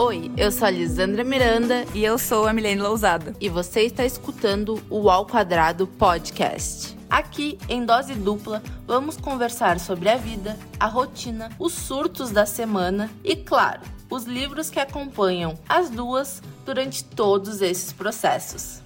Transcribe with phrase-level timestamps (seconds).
[0.00, 3.34] Oi, eu sou a Lisandra Miranda E eu sou a Milene Lousada.
[3.40, 6.96] e você está escutando o Ao Quadrado Podcast.
[7.10, 13.10] Aqui, em dose dupla, vamos conversar sobre a vida, a rotina, os surtos da semana
[13.24, 18.80] e, claro, os livros que acompanham as duas durante todos esses processos.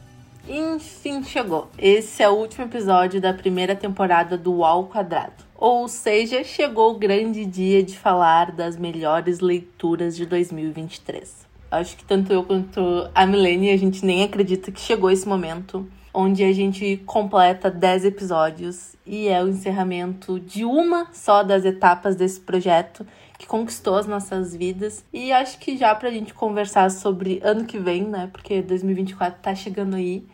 [0.49, 1.69] Enfim, chegou.
[1.77, 5.45] Esse é o último episódio da primeira temporada do Ao Quadrado.
[5.63, 11.47] Ou seja, chegou o grande dia de falar das melhores leituras de 2023.
[11.71, 15.89] Acho que tanto eu quanto a Milene, a gente nem acredita que chegou esse momento
[16.13, 22.17] onde a gente completa 10 episódios e é o encerramento de uma só das etapas
[22.17, 23.07] desse projeto
[23.39, 25.05] que conquistou as nossas vidas.
[25.13, 28.29] E acho que já pra gente conversar sobre ano que vem, né?
[28.33, 30.27] Porque 2024 tá chegando aí.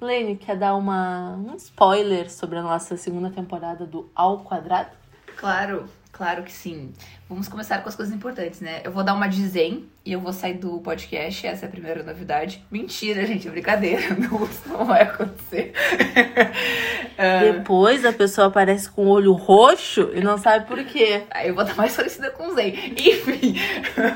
[0.00, 4.90] Milene, quer dar uma, um spoiler sobre a nossa segunda temporada do Ao Quadrado?
[5.36, 6.92] Claro, claro que sim.
[7.28, 8.82] Vamos começar com as coisas importantes, né?
[8.84, 12.02] Eu vou dar uma dizen e eu vou sair do podcast, essa é a primeira
[12.02, 12.62] novidade.
[12.70, 14.02] Mentira, gente, é brincadeira.
[14.68, 15.72] Não, vai acontecer.
[17.18, 21.22] Ah, Depois a pessoa aparece com o olho roxo e não sabe por quê.
[21.30, 22.74] Aí eu vou estar mais parecida com o Zen.
[22.92, 23.56] Enfim.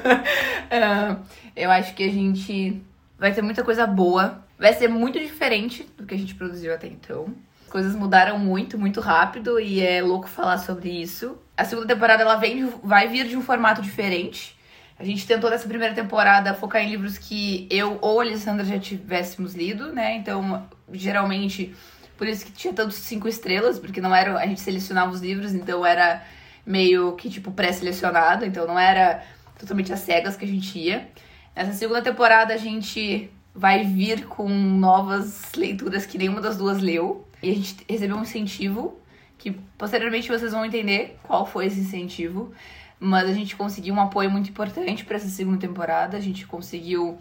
[0.70, 1.16] Ah,
[1.56, 2.82] eu acho que a gente
[3.18, 4.44] vai ter muita coisa boa.
[4.60, 7.34] Vai ser muito diferente do que a gente produziu até então.
[7.62, 11.38] As coisas mudaram muito, muito rápido e é louco falar sobre isso.
[11.56, 14.54] A segunda temporada ela vem, vai vir de um formato diferente.
[14.98, 18.78] A gente tentou nessa primeira temporada focar em livros que eu ou a Alessandra já
[18.78, 20.16] tivéssemos lido, né?
[20.16, 21.74] Então, geralmente,
[22.18, 24.36] por isso que tinha tantos cinco estrelas, porque não era.
[24.38, 26.22] A gente selecionava os livros, então era
[26.66, 29.24] meio que tipo pré-selecionado, então não era
[29.58, 31.08] totalmente às cegas que a gente ia.
[31.56, 37.26] Nessa segunda temporada a gente vai vir com novas leituras que nenhuma das duas leu.
[37.42, 38.98] E a gente recebeu um incentivo,
[39.38, 42.52] que posteriormente vocês vão entender qual foi esse incentivo.
[42.98, 46.16] Mas a gente conseguiu um apoio muito importante para essa segunda temporada.
[46.16, 47.18] A gente conseguiu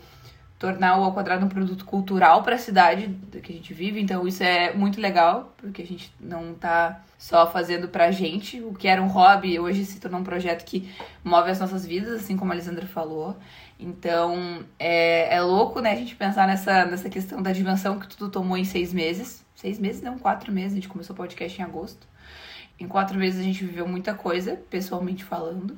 [0.59, 4.02] tornar o Ao Quadrado um produto cultural para a cidade que a gente vive.
[4.02, 8.59] Então isso é muito legal, porque a gente não tá só fazendo pra gente.
[8.59, 10.89] O que era um hobby hoje se tornou um projeto que
[11.23, 13.37] move as nossas vidas, assim como a Alessandra falou.
[13.79, 18.29] Então é, é louco, né, a gente pensar nessa, nessa questão da dimensão que tudo
[18.29, 19.45] tomou em seis meses.
[19.55, 20.73] Seis meses, não, quatro meses.
[20.73, 22.05] A gente começou o podcast em agosto.
[22.77, 25.77] Em quatro meses a gente viveu muita coisa, pessoalmente falando.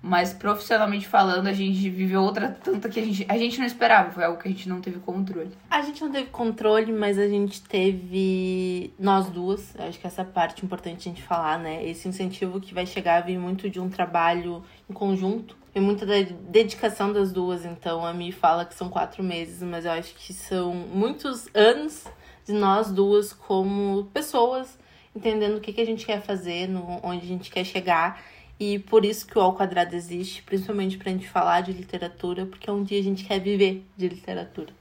[0.00, 4.10] Mas profissionalmente falando, a gente viveu outra tanta que a gente, a gente não esperava.
[4.10, 5.50] Foi algo que a gente não teve controle.
[5.70, 9.74] A gente não teve controle, mas a gente teve nós duas.
[9.80, 11.84] Acho que essa é a parte importante a gente falar, né?
[11.88, 16.14] Esse incentivo que vai chegar vem muito de um trabalho em conjunto e muita da
[16.48, 17.64] dedicação das duas.
[17.64, 22.04] Então a Mi fala que são quatro meses, mas eu acho que são muitos anos
[22.44, 24.78] de nós duas como pessoas
[25.14, 28.22] entendendo o que, que a gente quer fazer, no, onde a gente quer chegar.
[28.58, 32.70] E por isso que o Ao Quadrado existe, principalmente pra gente falar de literatura, porque
[32.70, 34.72] um dia a gente quer viver de literatura.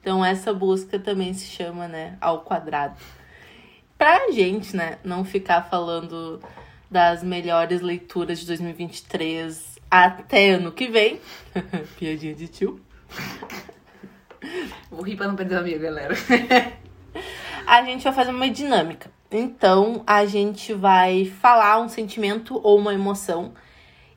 [0.00, 2.96] Então essa busca também se chama, né, ao quadrado.
[3.96, 6.42] Pra gente, né, não ficar falando
[6.90, 11.20] das melhores leituras de 2023 até ano que vem.
[11.98, 12.80] Piadinha de tio.
[14.90, 16.14] Vou rir pra não perder o amigo, galera.
[17.66, 19.10] A gente vai fazer uma dinâmica.
[19.30, 23.52] Então, a gente vai falar um sentimento ou uma emoção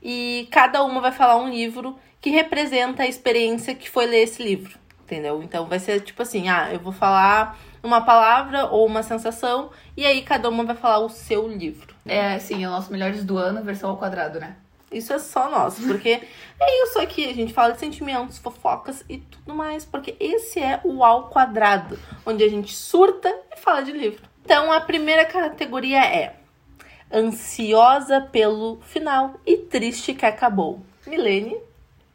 [0.02, 4.44] e cada uma vai falar um livro que representa a experiência que foi ler esse
[4.44, 5.42] livro, entendeu?
[5.42, 10.06] Então vai ser tipo assim, ah, eu vou falar uma palavra ou uma sensação e
[10.06, 11.96] aí cada uma vai falar o seu livro.
[12.06, 14.56] É, sim, é o nosso Melhores do Ano, versão ao quadrado, né?
[14.92, 16.10] Isso é só nosso, porque
[16.60, 20.80] é isso aqui, a gente fala de sentimentos, fofocas e tudo mais, porque esse é
[20.84, 24.24] o ao quadrado, onde a gente surta e fala de livro.
[24.46, 26.36] Então a primeira categoria é
[27.14, 30.82] ansiosa pelo final e triste que acabou.
[31.06, 31.58] Milene,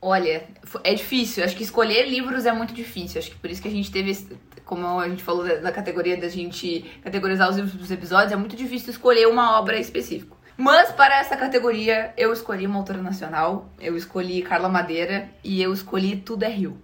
[0.04, 0.48] Olha,
[0.82, 1.44] é difícil.
[1.44, 3.20] Acho que escolher livros é muito difícil.
[3.20, 4.12] Acho que por isso que a gente teve,
[4.64, 8.56] como a gente falou da categoria da gente categorizar os livros dos episódios, é muito
[8.56, 10.34] difícil escolher uma obra específica.
[10.62, 15.72] Mas para essa categoria, eu escolhi uma autora nacional, eu escolhi Carla Madeira e eu
[15.72, 16.80] escolhi Tudo é Rio.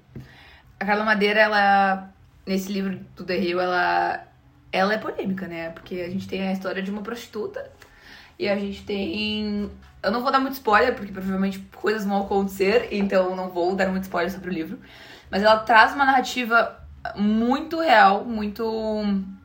[0.81, 2.11] A Carla Madeira, ela,
[2.45, 4.27] nesse livro Tudo é Rio, ela,
[4.73, 5.71] ela é polêmica, né?
[5.71, 7.71] Porque a gente tem a história de uma prostituta
[8.37, 9.71] e a gente tem.
[10.03, 13.87] Eu não vou dar muito spoiler, porque provavelmente coisas vão acontecer, então não vou dar
[13.91, 14.81] muito spoiler sobre o livro.
[15.31, 19.05] Mas ela traz uma narrativa muito real, muito.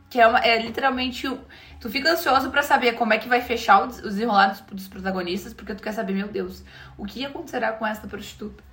[0.09, 1.27] que é, uma, é literalmente.
[1.83, 4.61] Tu fica ansioso pra saber como é que vai fechar o des- o desenrolar dos,
[4.61, 6.63] dos protagonistas, porque tu quer saber, meu Deus,
[6.97, 8.63] o que acontecerá com essa prostituta?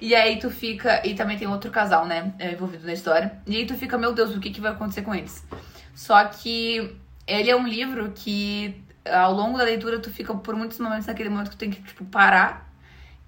[0.00, 1.00] E aí tu fica.
[1.06, 2.34] E também tem outro casal, né?
[2.38, 3.40] é, envolvido na história.
[3.46, 5.46] E aí tu fica, meu Deus, o que, que vai acontecer com eles?
[5.94, 6.94] Só que
[7.26, 11.30] ele é um livro que ao longo da leitura tu fica por muitos momentos naquele
[11.30, 12.70] momento que tu tem que tipo parar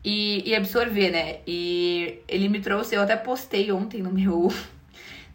[0.05, 1.39] e, e absorver, né?
[1.47, 4.53] E ele me trouxe, eu até postei ontem no meu,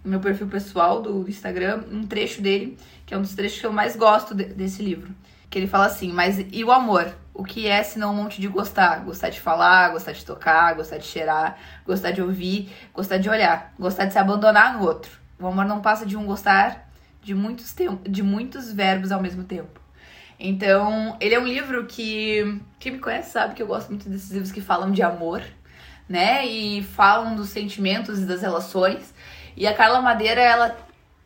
[0.05, 3.65] no meu perfil pessoal do Instagram um trecho dele, que é um dos trechos que
[3.65, 5.13] eu mais gosto de, desse livro.
[5.49, 7.13] Que ele fala assim, mas e o amor?
[7.33, 9.03] O que é senão um monte de gostar?
[9.03, 13.73] Gostar de falar, gostar de tocar, gostar de cheirar, gostar de ouvir, gostar de olhar,
[13.77, 15.11] gostar de se abandonar no outro.
[15.39, 16.87] O amor não passa de um gostar
[17.21, 17.75] de muitos,
[18.07, 19.81] de muitos verbos ao mesmo tempo.
[20.39, 24.31] Então, ele é um livro que quem me conhece sabe que eu gosto muito desses
[24.31, 25.41] livros que falam de amor,
[26.07, 26.45] né?
[26.45, 29.13] E falam dos sentimentos e das relações.
[29.55, 30.77] E a Carla Madeira, ela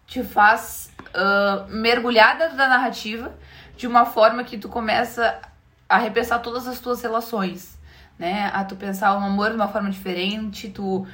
[0.06, 3.34] te faz uh, mergulhar dentro da narrativa
[3.76, 5.40] de uma forma que tu começa
[5.88, 7.78] a repensar todas as tuas relações,
[8.18, 8.52] né?
[8.54, 11.08] A tu pensar o amor de uma forma diferente, tu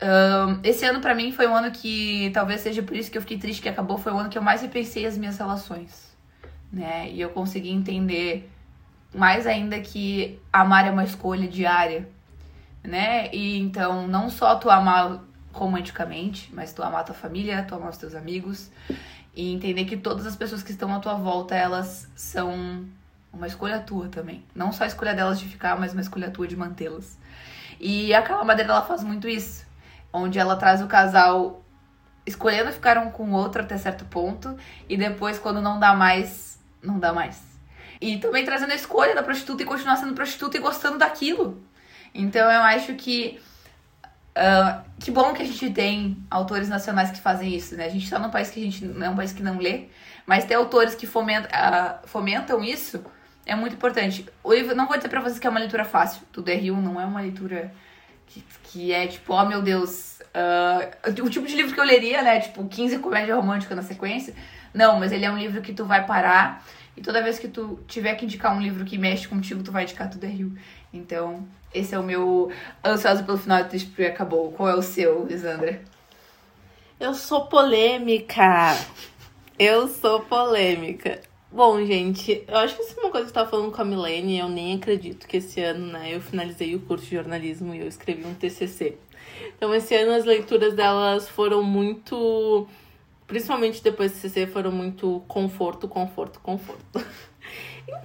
[0.00, 3.22] Uh, esse ano para mim foi um ano que talvez seja por isso que eu
[3.22, 6.08] fiquei triste que acabou, foi o ano que eu mais repensei as minhas relações
[6.72, 7.10] né?
[7.10, 8.50] E eu consegui entender
[9.14, 12.08] mais ainda que amar é uma escolha diária,
[12.82, 13.32] né?
[13.32, 15.20] E então não só tu amar
[15.52, 18.70] romanticamente, mas tu amar tua família, tu amar os teus amigos
[19.34, 22.84] e entender que todas as pessoas que estão à tua volta, elas são
[23.32, 24.44] uma escolha tua também.
[24.54, 27.18] Não só a escolha delas de ficar, mas uma escolha tua de mantê-las.
[27.80, 29.66] E a Carla Madeira ela faz muito isso,
[30.12, 31.62] onde ela traz o casal
[32.26, 34.54] escolhendo ficar um com o outro até certo ponto
[34.86, 36.48] e depois quando não dá mais
[36.82, 37.42] não dá mais.
[38.00, 41.62] E também trazendo a escolha da prostituta e continuar sendo prostituta e gostando daquilo.
[42.14, 43.40] Então eu acho que.
[44.38, 47.86] Uh, que bom que a gente tem autores nacionais que fazem isso, né?
[47.86, 49.86] A gente tá num país que a gente não é um país que não lê,
[50.24, 53.04] mas ter autores que fomentam, uh, fomentam isso
[53.44, 54.26] é muito importante.
[54.44, 57.00] O livro, não vou dizer pra vocês que é uma leitura fácil, é Rio, não
[57.00, 57.72] é uma leitura
[58.26, 62.22] que, que é tipo, oh meu Deus, uh, o tipo de livro que eu leria,
[62.22, 62.38] né?
[62.38, 64.34] Tipo, 15 comédia romântica na sequência.
[64.72, 66.64] Não, mas ele é um livro que tu vai parar
[66.96, 69.84] e toda vez que tu tiver que indicar um livro que mexe contigo, tu vai
[69.84, 70.56] indicar Tudo é Rio.
[70.92, 72.50] Então, esse é o meu
[72.84, 74.52] ansioso pelo final de Triste Acabou.
[74.52, 75.80] Qual é o seu, Lisandra?
[76.98, 78.76] Eu sou polêmica.
[79.58, 81.20] Eu sou polêmica.
[81.50, 83.84] Bom, gente, eu acho que isso é uma coisa que eu tava falando com a
[83.84, 87.74] Milene e eu nem acredito que esse ano, né, eu finalizei o curso de jornalismo
[87.74, 88.98] e eu escrevi um TCC.
[89.56, 92.68] Então, esse ano as leituras delas foram muito
[93.28, 96.82] principalmente depois do CC, foram muito conforto, conforto, conforto.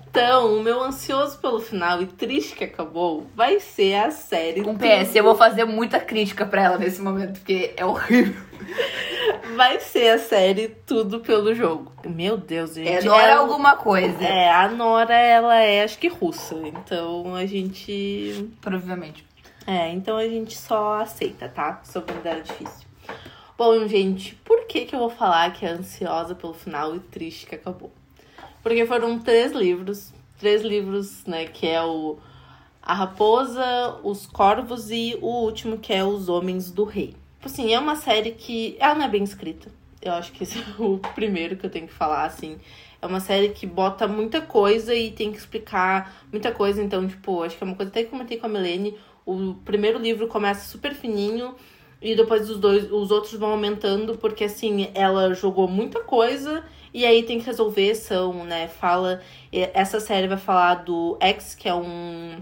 [0.09, 4.61] Então, o meu ansioso pelo final e triste que acabou vai ser a série.
[4.61, 8.41] Um PS, eu vou fazer muita crítica pra ela nesse momento, porque é horrível.
[9.55, 11.91] Vai ser a série Tudo pelo Jogo.
[12.05, 12.89] Meu Deus, gente.
[12.89, 13.41] É Nora ela...
[13.41, 14.23] alguma coisa.
[14.23, 16.55] É, a Nora, ela é, acho que russa.
[16.55, 18.49] Então a gente.
[18.61, 19.25] Provavelmente.
[19.65, 21.81] É, então a gente só aceita, tá?
[21.83, 22.87] Sobre era difícil.
[23.57, 27.45] Bom, gente, por que, que eu vou falar que é ansiosa pelo final e triste
[27.45, 27.91] que acabou?
[28.63, 32.17] Porque foram três livros, três livros, né, que é o
[32.81, 37.13] A Raposa, Os Corvos e o último que é Os Homens do Rei.
[37.35, 39.69] Tipo assim, é uma série que ela não é bem escrita.
[40.01, 42.57] Eu acho que esse é o primeiro que eu tenho que falar, assim.
[43.01, 46.81] É uma série que bota muita coisa e tem que explicar muita coisa.
[46.81, 48.97] Então, tipo, acho que é uma coisa até que comentei com a Milene.
[49.25, 51.53] O primeiro livro começa super fininho
[52.01, 56.63] e depois os dois, os outros vão aumentando, porque assim, ela jogou muita coisa
[56.93, 58.67] e aí tem que resolver, são, né?
[58.67, 59.21] Fala.
[59.51, 62.39] Essa série vai falar do X, que é um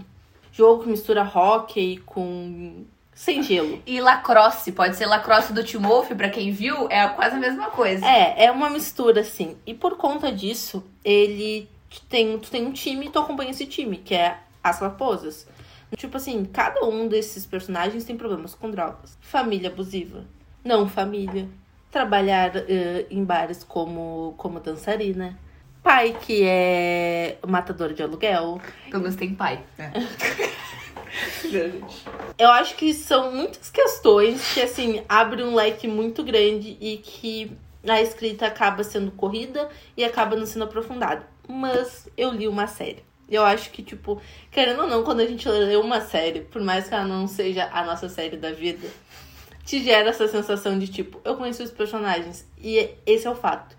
[0.52, 2.84] jogo que mistura hockey com.
[3.14, 3.80] Sem gelo.
[3.86, 8.04] E lacrosse, pode ser lacrosse do Wolf, pra quem viu, é quase a mesma coisa.
[8.06, 9.56] É, é uma mistura, assim.
[9.66, 11.68] E por conta disso, ele
[12.08, 15.46] tem, tu tem um time e tu acompanha esse time, que é as raposas.
[15.96, 19.16] Tipo assim, cada um desses personagens tem problemas com drogas.
[19.20, 20.24] Família abusiva.
[20.64, 21.48] Não família.
[21.92, 25.38] Trabalhar uh, em bares como, como dançarina.
[25.82, 28.60] Pai que é matador de aluguel.
[28.90, 29.62] Pelo menos tem pai.
[29.78, 29.92] Né?
[32.38, 37.52] Eu acho que são muitas questões que, assim, abrem um leque muito grande e que
[37.86, 41.26] a escrita acaba sendo corrida e acaba não sendo aprofundada.
[41.46, 43.04] Mas eu li uma série.
[43.28, 44.20] Eu acho que, tipo,
[44.50, 47.68] querendo ou não, quando a gente lê uma série, por mais que ela não seja
[47.72, 48.86] a nossa série da vida,
[49.64, 52.46] te gera essa sensação de, tipo, eu conheci os personagens.
[52.58, 53.76] E esse é o fato.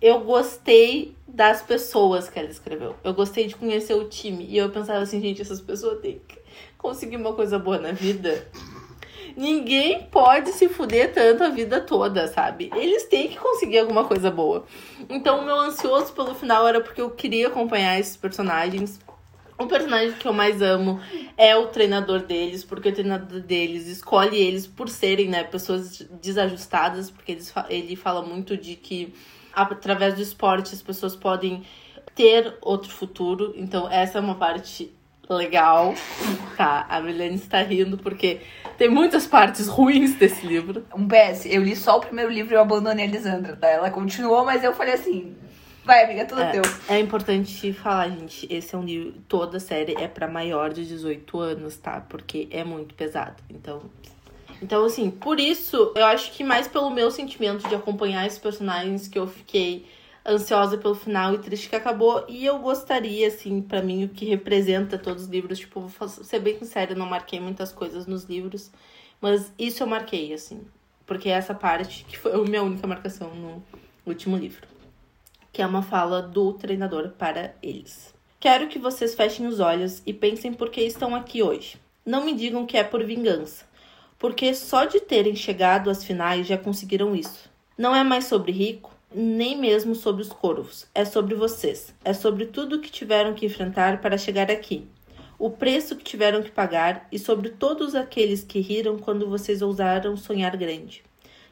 [0.00, 2.94] Eu gostei das pessoas que ela escreveu.
[3.02, 4.46] Eu gostei de conhecer o time.
[4.48, 6.38] E eu pensava assim, gente, essas pessoas têm que
[6.76, 8.46] conseguir uma coisa boa na vida.
[9.36, 12.70] Ninguém pode se fuder tanto a vida toda, sabe?
[12.74, 14.64] Eles têm que conseguir alguma coisa boa.
[15.08, 18.98] Então, o meu ansioso pelo final era porque eu queria acompanhar esses personagens.
[19.58, 21.00] O personagem que eu mais amo
[21.36, 27.10] é o treinador deles, porque o treinador deles escolhe eles por serem, né, pessoas desajustadas,
[27.10, 29.12] porque eles, ele fala muito de que
[29.52, 31.64] através do esporte as pessoas podem
[32.14, 33.52] ter outro futuro.
[33.56, 34.92] Então, essa é uma parte
[35.28, 35.94] legal.
[36.56, 38.40] Tá, a Milene está rindo porque
[38.76, 40.84] tem muitas partes ruins desse livro.
[40.94, 43.68] Um PS, eu li só o primeiro livro e eu abandonei a Lisandra, tá?
[43.68, 45.36] Ela continuou, mas eu falei assim,
[45.88, 46.62] vai amiga, tudo é, teu.
[46.86, 51.40] É importante falar, gente, esse é um livro, toda série é para maior de 18
[51.40, 52.04] anos, tá?
[52.06, 53.80] Porque é muito pesado, então...
[54.60, 59.06] Então, assim, por isso, eu acho que mais pelo meu sentimento de acompanhar esses personagens
[59.06, 59.86] que eu fiquei
[60.26, 62.24] ansiosa pelo final e triste que acabou.
[62.28, 65.60] E eu gostaria, assim, para mim, o que representa todos os livros.
[65.60, 68.68] Tipo, vou ser bem sincera, eu não marquei muitas coisas nos livros.
[69.20, 70.60] Mas isso eu marquei, assim.
[71.06, 73.62] Porque é essa parte que foi a minha única marcação no
[74.04, 74.66] último livro.
[75.58, 78.14] Que é uma fala do treinador para eles.
[78.38, 81.80] Quero que vocês fechem os olhos e pensem por que estão aqui hoje.
[82.06, 83.64] Não me digam que é por vingança,
[84.20, 87.50] porque só de terem chegado às finais já conseguiram isso.
[87.76, 90.86] Não é mais sobre rico, nem mesmo sobre os corvos.
[90.94, 91.92] É sobre vocês.
[92.04, 94.86] É sobre tudo que tiveram que enfrentar para chegar aqui.
[95.40, 100.16] O preço que tiveram que pagar e sobre todos aqueles que riram quando vocês ousaram
[100.16, 101.02] sonhar grande.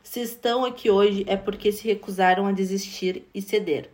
[0.07, 3.91] Se estão aqui hoje é porque se recusaram a desistir e ceder.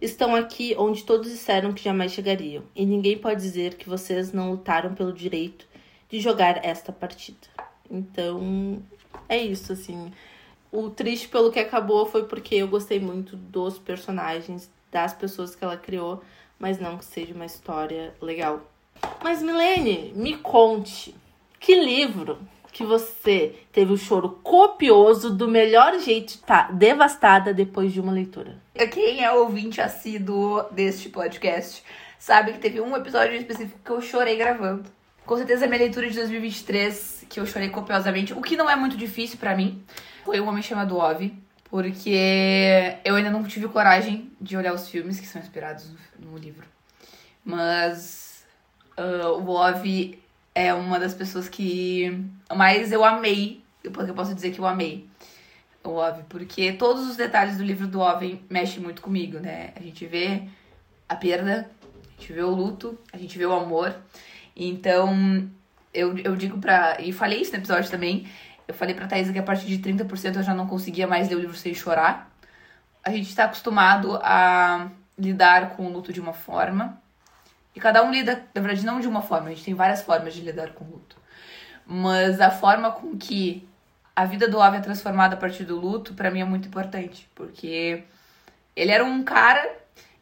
[0.00, 4.52] Estão aqui onde todos disseram que jamais chegariam, e ninguém pode dizer que vocês não
[4.52, 5.66] lutaram pelo direito
[6.08, 7.46] de jogar esta partida.
[7.90, 8.82] Então,
[9.28, 10.10] é isso, assim.
[10.72, 15.62] O triste pelo que acabou foi porque eu gostei muito dos personagens, das pessoas que
[15.62, 16.22] ela criou,
[16.58, 18.62] mas não que seja uma história legal.
[19.22, 21.14] Mas Milene, me conte,
[21.60, 22.38] que livro
[22.78, 28.12] que você teve o um choro copioso do melhor jeito tá devastada depois de uma
[28.12, 28.56] leitura?
[28.92, 31.82] Quem é ouvinte assíduo deste podcast
[32.20, 34.84] sabe que teve um episódio específico que eu chorei gravando.
[35.26, 38.96] Com certeza minha leitura de 2023 que eu chorei copiosamente, o que não é muito
[38.96, 39.82] difícil para mim
[40.24, 41.34] foi Um Homem Chamado Ove,
[41.68, 46.38] porque eu ainda não tive coragem de olhar os filmes que são inspirados no, no
[46.38, 46.64] livro.
[47.44, 48.46] Mas
[48.96, 50.22] uh, o Ove
[50.58, 52.24] é uma das pessoas que
[52.54, 53.62] mais eu amei,
[53.92, 55.08] porque eu posso dizer que eu amei
[55.84, 59.72] o Ove, porque todos os detalhes do livro do Ove mexem muito comigo, né?
[59.76, 60.42] A gente vê
[61.08, 63.94] a perda, a gente vê o luto, a gente vê o amor.
[64.56, 65.48] Então,
[65.94, 67.00] eu, eu digo pra.
[67.00, 68.26] E falei isso no episódio também
[68.68, 71.36] eu falei pra Thaisa que a partir de 30% eu já não conseguia mais ler
[71.36, 72.30] o livro sem chorar.
[73.02, 77.00] A gente está acostumado a lidar com o luto de uma forma.
[77.78, 80.34] E cada um lida, na verdade, não de uma forma, a gente tem várias formas
[80.34, 81.16] de lidar com o luto.
[81.86, 83.68] Mas a forma com que
[84.16, 87.30] a vida do Ave é transformada a partir do luto, para mim é muito importante.
[87.36, 88.02] Porque
[88.74, 89.64] ele era um cara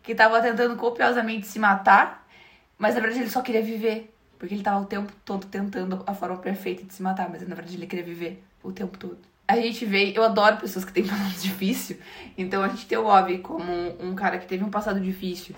[0.03, 2.29] que tava tentando copiosamente se matar,
[2.77, 4.15] mas na verdade ele só queria viver.
[4.39, 7.55] Porque ele tava o tempo todo tentando a forma perfeita de se matar, mas na
[7.55, 9.17] verdade ele queria viver o tempo todo.
[9.49, 11.97] A gente vê, eu adoro pessoas que têm passados difícil,
[12.37, 13.65] então a gente tem o Obi como
[13.99, 15.57] um cara que teve um passado difícil,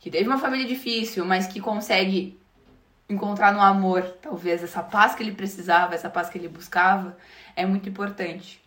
[0.00, 2.38] que teve uma família difícil, mas que consegue
[3.08, 7.16] encontrar no amor, talvez, essa paz que ele precisava, essa paz que ele buscava,
[7.54, 8.60] é muito importante.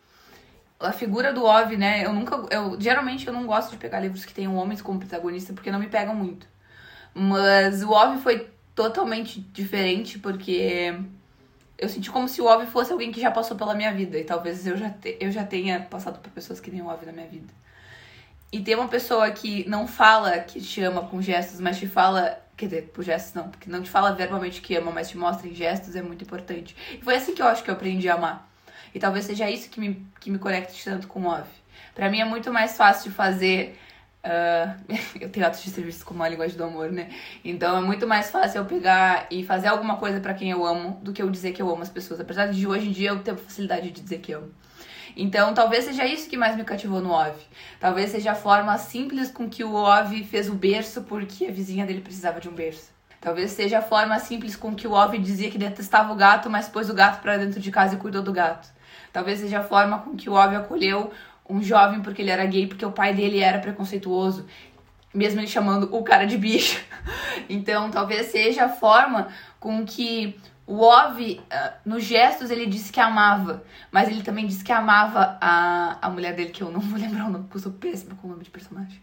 [0.79, 2.05] A figura do Ove, né?
[2.05, 2.35] Eu nunca.
[2.53, 5.79] Eu, geralmente eu não gosto de pegar livros que tenham homens como protagonista porque não
[5.79, 6.45] me pegam muito.
[7.13, 10.93] Mas o Ove foi totalmente diferente, porque
[11.77, 14.17] eu senti como se o Ove fosse alguém que já passou pela minha vida.
[14.19, 17.05] E talvez eu já, te, eu já tenha passado por pessoas que nem o Ove
[17.05, 17.53] na minha vida.
[18.53, 22.39] E ter uma pessoa que não fala que te ama com gestos, mas te fala.
[22.55, 25.48] Quer dizer, por gestos não, porque não te fala verbalmente que ama, mas te mostra
[25.48, 26.75] em gestos é muito importante.
[26.93, 28.48] E foi assim que eu acho que eu aprendi a amar.
[28.93, 31.50] E talvez seja isso que me, que me conecte tanto com o Ove.
[31.95, 33.75] Pra mim é muito mais fácil de fazer
[34.24, 34.79] Uh,
[35.19, 37.10] eu tenho atos de serviço como a linguagem do amor, né?
[37.43, 40.98] Então é muito mais fácil eu pegar e fazer alguma coisa para quem eu amo
[41.03, 42.22] do que eu dizer que eu amo as pessoas.
[42.22, 44.50] Apesar de hoje em dia eu ter facilidade de dizer que amo.
[45.15, 47.41] Então talvez seja isso que mais me cativou no Ove.
[47.79, 51.86] Talvez seja a forma simples com que o Ove fez o berço porque a vizinha
[51.86, 52.91] dele precisava de um berço.
[53.22, 56.67] Talvez seja a forma simples com que o Ove dizia que detestava o gato, mas
[56.67, 58.67] pôs o gato para dentro de casa e cuidou do gato.
[59.13, 61.12] Talvez seja a forma com que o Ove acolheu
[61.50, 64.46] um jovem porque ele era gay, porque o pai dele era preconceituoso,
[65.13, 66.84] mesmo ele chamando o cara de bicho.
[67.50, 69.27] Então, talvez seja a forma
[69.60, 74.63] com que o Ove, uh, nos gestos, ele disse que amava, mas ele também disse
[74.63, 77.62] que amava a, a mulher dele, que eu não vou lembrar o nome, porque eu
[77.62, 79.01] sou péssima com o nome de personagem.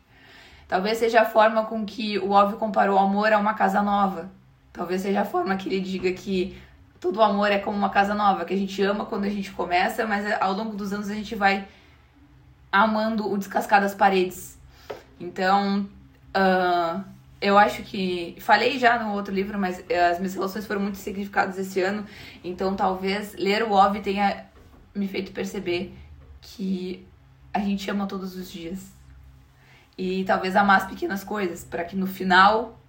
[0.67, 4.31] Talvez seja a forma com que o Ove comparou o amor a uma casa nova.
[4.73, 6.57] Talvez seja a forma que ele diga que
[7.01, 10.07] todo amor é como uma casa nova, que a gente ama quando a gente começa,
[10.07, 11.67] mas ao longo dos anos a gente vai
[12.71, 14.59] amando o descascar das paredes.
[15.19, 15.89] Então,
[16.37, 17.05] uh,
[17.41, 18.37] eu acho que.
[18.41, 22.05] Falei já no outro livro, mas as minhas relações foram muito significadas esse ano.
[22.45, 24.47] Então, talvez ler o Ove tenha
[24.95, 25.95] me feito perceber
[26.41, 27.07] que
[27.53, 28.93] a gente ama todos os dias.
[29.97, 32.81] E talvez amar as pequenas coisas, para que no final,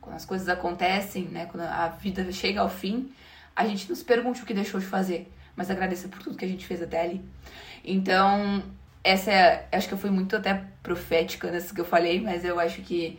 [0.00, 3.12] quando as coisas acontecem, né, quando a vida chega ao fim,
[3.56, 6.44] a gente não se pergunte o que deixou de fazer, mas agradeça por tudo que
[6.44, 7.24] a gente fez até ali.
[7.84, 8.62] Então,
[9.02, 12.60] essa é, acho que eu fui muito até profética nessa que eu falei, mas eu
[12.60, 13.18] acho que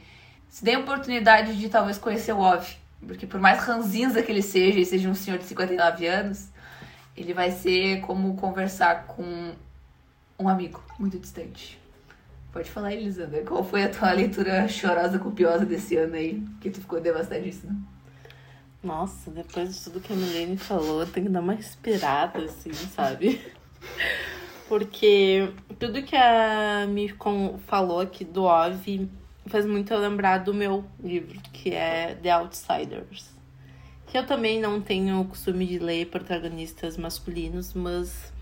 [0.55, 2.65] se dê a oportunidade de talvez conhecer o Ov,
[3.05, 6.47] porque por mais ranzinza que ele seja, e seja um senhor de 59 anos,
[7.13, 9.53] ele vai ser como conversar com
[10.39, 11.77] um amigo muito distante.
[12.53, 16.79] Pode falar, Elisandra, qual foi a tua leitura chorosa, copiosa desse ano aí, que tu
[16.79, 17.75] ficou devastadíssima?
[18.81, 23.41] Nossa, depois de tudo que a Milene falou, tem que dar uma respirada, assim, sabe?
[24.69, 27.13] Porque tudo que a Mi
[27.67, 29.09] falou aqui do Ove
[29.47, 33.33] faz muito eu lembrar do meu livro, que é The Outsiders.
[34.07, 38.33] Que eu também não tenho o costume de ler protagonistas masculinos, mas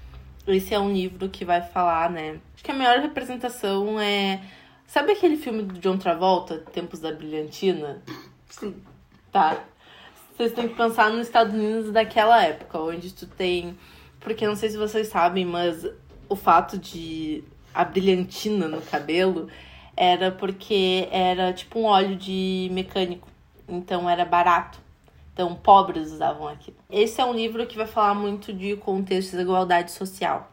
[0.47, 2.39] esse é um livro que vai falar, né?
[2.53, 4.41] Acho que a maior representação é.
[4.85, 8.01] Sabe aquele filme do John Travolta, Tempos da Brilhantina?
[8.49, 8.75] Sim.
[9.31, 9.63] Tá.
[10.35, 13.77] Vocês têm que pensar nos Estados Unidos daquela época, onde tu tem.
[14.19, 15.87] Porque não sei se vocês sabem, mas
[16.29, 17.43] o fato de
[17.73, 19.49] a brilhantina no cabelo
[19.95, 23.27] era porque era tipo um óleo de mecânico.
[23.67, 24.83] Então era barato.
[25.33, 26.77] Então, pobres usavam aquilo.
[26.91, 30.51] Esse é um livro que vai falar muito de contexto de igualdade social.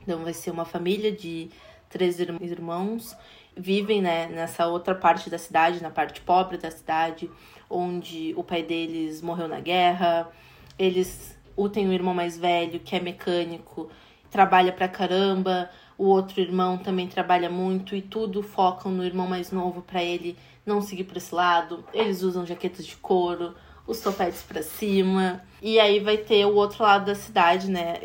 [0.00, 1.50] Então, vai ser uma família de
[1.90, 3.16] três irmãos,
[3.56, 7.28] vivem né, nessa outra parte da cidade, na parte pobre da cidade,
[7.68, 10.30] onde o pai deles morreu na guerra.
[10.78, 11.36] Eles
[11.72, 13.90] têm um irmão mais velho que é mecânico,
[14.30, 15.68] trabalha pra caramba.
[15.96, 20.36] O outro irmão também trabalha muito e tudo focam no irmão mais novo para ele
[20.64, 21.84] não seguir para esse lado.
[21.92, 23.54] Eles usam jaquetas de couro
[23.86, 25.42] os topetes para cima.
[25.60, 27.98] E aí vai ter o outro lado da cidade, né?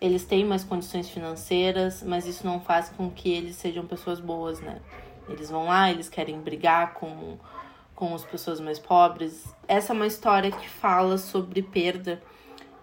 [0.00, 4.60] Eles têm mais condições financeiras, mas isso não faz com que eles sejam pessoas boas,
[4.60, 4.80] né?
[5.28, 7.38] Eles vão lá, eles querem brigar com,
[7.94, 9.54] com as pessoas mais pobres.
[9.66, 12.22] Essa é uma história que fala sobre perda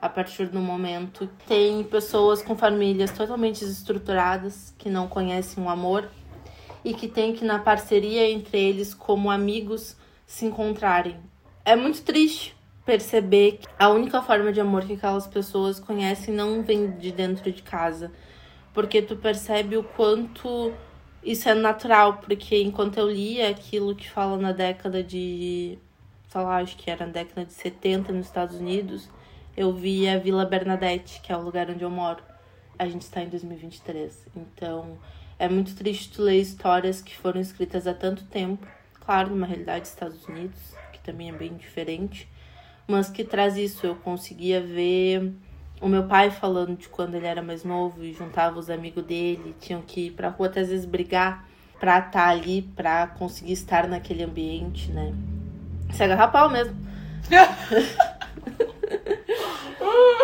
[0.02, 1.30] a partir do momento.
[1.48, 6.10] Tem pessoas com famílias totalmente desestruturadas que não conhecem o amor
[6.84, 11.32] e que tem que, na parceria entre eles, como amigos, se encontrarem
[11.64, 16.64] é muito triste perceber que a única forma de amor que aquelas pessoas conhecem não
[16.64, 18.12] vem de dentro de casa.
[18.74, 20.74] Porque tu percebe o quanto
[21.24, 25.78] isso é natural, porque enquanto eu lia aquilo que fala na década de,
[26.30, 29.08] sei lá, acho que era na década de 70 nos Estados Unidos,
[29.56, 32.24] eu via a Vila Bernadette, que é o lugar onde eu moro.
[32.78, 34.28] A gente está em 2023.
[34.36, 34.98] Então,
[35.38, 38.66] é muito triste ler histórias que foram escritas há tanto tempo,
[39.00, 40.60] claro, numa realidade dos Estados Unidos,
[41.04, 42.28] também é bem diferente,
[42.88, 43.86] mas que traz isso.
[43.86, 45.34] Eu conseguia ver
[45.80, 49.56] o meu pai falando de quando ele era mais novo e juntava os amigos dele,
[49.60, 51.48] tinham que ir pra rua até às vezes brigar
[51.80, 55.14] pra estar tá ali, pra conseguir estar naquele ambiente, né?
[55.92, 56.76] Se agarrar pau mesmo.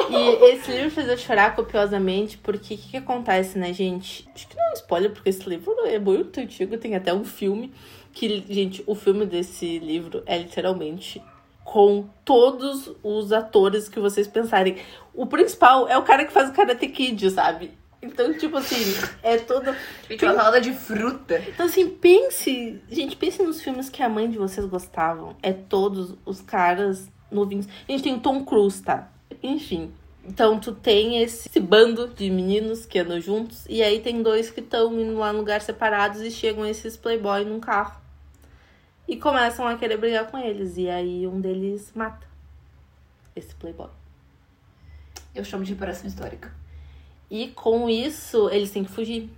[0.09, 4.27] e esse livro fez eu chorar copiosamente, porque o que, que, acontece, né, gente?
[4.33, 7.23] Acho que não é um spoiler, porque esse livro é muito antigo, tem até um
[7.23, 7.73] filme
[8.13, 11.21] que, gente, o filme desse livro é literalmente
[11.63, 14.77] com todos os atores que vocês pensarem.
[15.13, 17.77] O principal é o cara que faz o Karate Kid, sabe?
[18.01, 19.75] Então, tipo assim, é todo.
[20.09, 21.43] Gente, uma salada de fruta.
[21.47, 22.81] Então, assim, pense.
[22.89, 25.35] Gente, pense nos filmes que a mãe de vocês gostavam.
[25.41, 27.67] É todos os caras novinhos.
[27.87, 29.11] A gente tem o Tom Cruise, tá?
[29.41, 29.91] Enfim.
[30.25, 33.65] Então, tu tem esse, esse bando de meninos que andam juntos.
[33.69, 37.45] E aí tem dois que estão indo lá em lugares separados e chegam esses playboy
[37.45, 38.07] num carro
[39.07, 40.77] e começam a querer brigar com eles.
[40.77, 42.27] E aí um deles mata
[43.35, 43.89] esse playboy.
[45.33, 46.53] Eu chamo de reparação histórica.
[47.29, 49.29] E com isso, eles têm que fugir.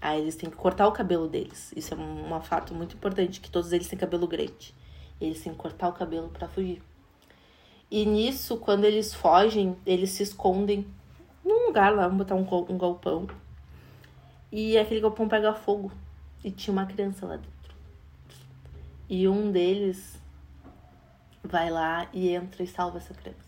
[0.00, 1.72] Aí eles têm que cortar o cabelo deles.
[1.74, 4.74] Isso é um, um fato muito importante, que todos eles têm cabelo grande.
[5.20, 6.80] Eles têm que cortar o cabelo para fugir.
[7.90, 10.86] E nisso, quando eles fogem, eles se escondem
[11.44, 13.26] num lugar lá, vamos botar um, um galpão.
[14.52, 15.90] E aquele galpão pega fogo.
[16.44, 17.74] E tinha uma criança lá dentro.
[19.08, 20.18] E um deles
[21.42, 23.38] vai lá e entra e salva essa criança.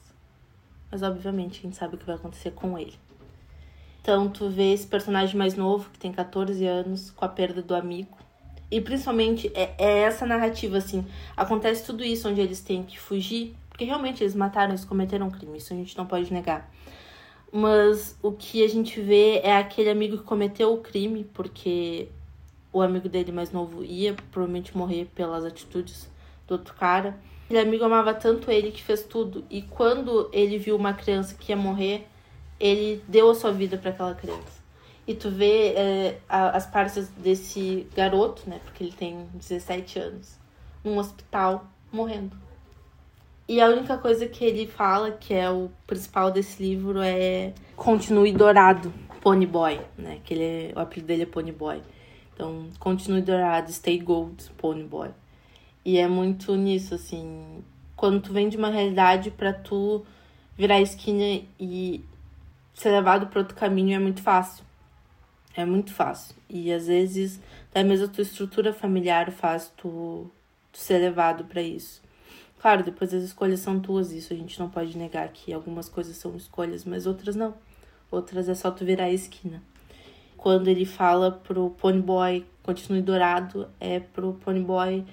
[0.90, 2.94] Mas obviamente a gente sabe o que vai acontecer com ele.
[4.00, 7.74] Então tu vê esse personagem mais novo, que tem 14 anos, com a perda do
[7.74, 8.16] amigo.
[8.70, 11.06] E principalmente é, é essa narrativa, assim.
[11.36, 13.54] Acontece tudo isso onde eles têm que fugir.
[13.80, 15.56] Porque realmente eles mataram, eles cometeram um crime.
[15.56, 16.70] Isso a gente não pode negar.
[17.50, 22.08] Mas o que a gente vê é aquele amigo que cometeu o crime, porque
[22.74, 26.10] o amigo dele mais novo ia provavelmente morrer pelas atitudes
[26.46, 27.18] do outro cara.
[27.46, 29.46] Aquele amigo amava tanto ele que fez tudo.
[29.48, 32.06] E quando ele viu uma criança que ia morrer,
[32.60, 34.60] ele deu a sua vida para aquela criança.
[35.06, 38.60] E tu vê é, as partes desse garoto, né?
[38.62, 40.38] Porque ele tem 17 anos,
[40.84, 42.49] num hospital, morrendo.
[43.50, 48.30] E a única coisa que ele fala, que é o principal desse livro, é continue
[48.30, 50.20] dourado, Pony Boy, né?
[50.22, 51.82] Que ele é, o apelido dele é Pony Boy.
[52.32, 55.10] Então, continue dourado, stay gold, Pony Boy.
[55.84, 57.64] E é muito nisso, assim,
[57.96, 60.06] quando tu vem de uma realidade para tu
[60.56, 62.04] virar a esquina e
[62.72, 64.64] ser levado para outro caminho é muito fácil.
[65.56, 66.36] É muito fácil.
[66.48, 70.30] E às vezes, até mesmo a tua estrutura familiar faz tu,
[70.70, 72.00] tu ser levado para isso.
[72.60, 76.14] Claro, depois as escolhas são tuas, isso a gente não pode negar que algumas coisas
[76.16, 77.54] são escolhas, mas outras não.
[78.10, 79.62] Outras é só tu virar a esquina.
[80.36, 85.06] Quando ele fala pro Pony Boy continue dourado, é pro Pony Boy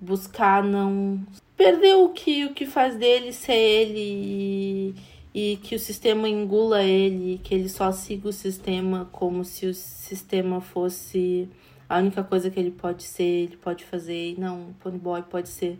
[0.00, 1.20] buscar não
[1.56, 4.94] perder o que o que faz dele ser ele
[5.34, 9.66] e, e que o sistema engula ele, que ele só siga o sistema como se
[9.66, 11.48] o sistema fosse
[11.88, 14.34] a única coisa que ele pode ser, ele pode fazer.
[14.34, 15.76] E não, o Pony Boy pode ser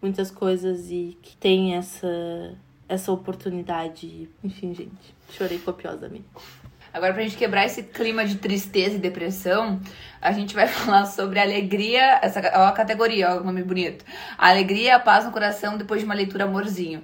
[0.00, 2.54] muitas coisas e que tem essa,
[2.88, 4.28] essa oportunidade.
[4.42, 6.24] Enfim, gente, chorei copiosamente.
[6.92, 9.80] Agora, pra gente quebrar esse clima de tristeza e depressão,
[10.20, 14.04] a gente vai falar sobre alegria, essa ó, a categoria, ó, o nome bonito.
[14.36, 17.02] A alegria a paz no coração depois de uma leitura amorzinho.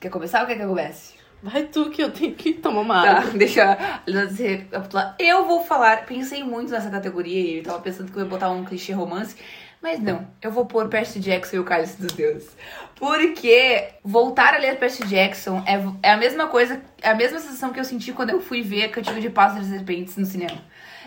[0.00, 1.20] Quer começar ou quer que eu comece?
[1.42, 3.32] Vai tu que eu tenho que tomar uma Tá, água.
[3.36, 5.16] deixa eu recapitular.
[5.18, 8.64] Eu vou falar, pensei muito nessa categoria e tava pensando que eu ia botar um
[8.64, 9.36] clichê romance,
[9.82, 12.50] mas não, eu vou pôr Percy Jackson e o Cálice dos Deuses.
[12.96, 17.72] Porque voltar a ler Percy Jackson é, é a mesma coisa, é a mesma sensação
[17.72, 20.62] que eu senti quando eu fui ver Cantigo de Pássaros e Serpentes no cinema.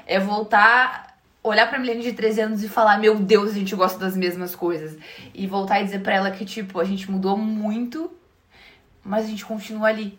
[0.07, 3.99] É voltar, olhar pra Milene de 13 anos e falar, meu Deus, a gente gosta
[3.99, 4.97] das mesmas coisas.
[5.35, 8.11] E voltar e dizer pra ela que, tipo, a gente mudou muito,
[9.03, 10.17] mas a gente continua ali.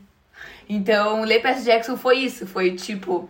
[0.69, 3.29] Então, ler Percy Jackson foi isso, foi tipo,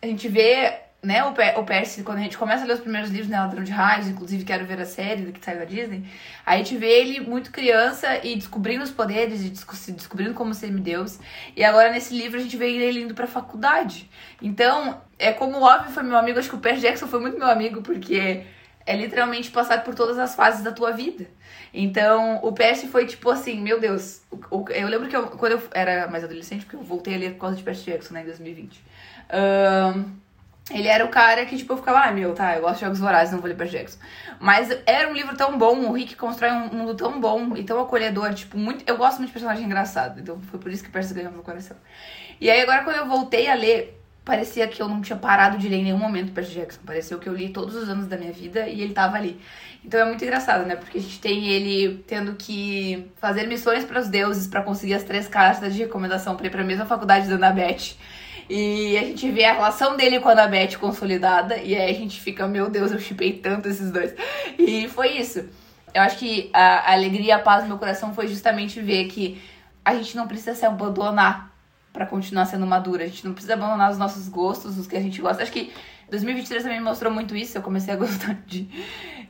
[0.00, 3.10] a gente vê, né, o, o Percy, quando a gente começa a ler os primeiros
[3.10, 6.04] livros, né, Ladrão de Raios, inclusive quero ver a série que saiu da Disney,
[6.44, 11.18] a gente vê ele muito criança e descobrindo os poderes, e se descobrindo como semideus,
[11.56, 14.10] e agora nesse livro a gente vê ele indo pra faculdade.
[14.42, 17.38] Então, é como o Óbvio foi meu amigo, acho que o Percy Jackson foi muito
[17.38, 18.44] meu amigo, porque
[18.86, 21.26] é literalmente passar por todas as fases da tua vida.
[21.72, 24.22] Então, o Percy foi tipo assim, meu Deus.
[24.70, 27.40] eu lembro que eu- quando eu era mais adolescente, porque eu voltei a ler por
[27.42, 28.82] causa de Percy Jackson, né, em 2020.
[29.30, 30.04] Ahn,
[30.70, 32.98] ele era o cara que, tipo, eu ficava, ah, meu, tá, eu gosto de Jogos
[32.98, 33.98] Vorazes, não vou ler Percy Jackson.
[34.38, 37.80] Mas era um livro tão bom, o Rick constrói um mundo tão bom e tão
[37.80, 38.84] acolhedor, tipo, muito.
[38.86, 41.76] Eu gosto muito de personagem engraçado, então foi por isso que Percy ganhou meu coração.
[42.40, 45.68] E aí, agora, quando eu voltei a ler, parecia que eu não tinha parado de
[45.68, 46.80] ler em nenhum momento Percy Jackson.
[46.86, 49.40] Pareceu que eu li todos os anos da minha vida e ele tava ali.
[49.84, 50.76] Então é muito engraçado, né?
[50.76, 55.04] Porque a gente tem ele tendo que fazer missões para os deuses para conseguir as
[55.04, 57.96] três cartas de recomendação para ir para a mesma faculdade da Annabeth.
[58.52, 62.20] E a gente vê a relação dele com a Annabeth consolidada e aí a gente
[62.20, 64.12] fica, meu Deus, eu chipei tanto esses dois.
[64.58, 65.48] E foi isso.
[65.94, 69.40] Eu acho que a, alegria a paz no meu coração foi justamente ver que
[69.84, 71.54] a gente não precisa se abandonar
[71.92, 73.04] pra continuar sendo madura.
[73.04, 75.44] A gente não precisa abandonar os nossos gostos, os que a gente gosta.
[75.44, 75.72] Acho que
[76.10, 77.56] 2023 também mostrou muito isso.
[77.56, 78.68] Eu comecei a gostar de,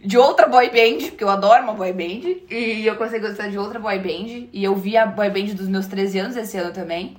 [0.03, 2.27] de outra boy band, porque eu adoro uma boy band.
[2.51, 4.49] E eu comecei a gostar de outra boy band.
[4.51, 7.19] E eu vi a boy band dos meus 13 anos esse ano também.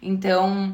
[0.00, 0.72] Então,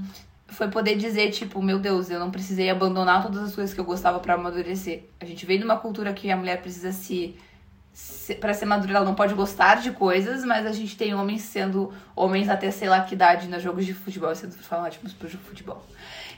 [0.56, 3.84] foi poder dizer, tipo, meu Deus, eu não precisei abandonar todas as coisas que eu
[3.84, 5.04] gostava pra amadurecer.
[5.20, 7.36] A gente vem de uma cultura que a mulher precisa se
[7.92, 11.40] se- pra ser madura, ela não pode gostar de coisas, mas a gente tem homens
[11.42, 15.42] sendo homens até sei lá que idade nos jogos de futebol, sendo fanáticos pro jogo
[15.42, 15.82] de futebol.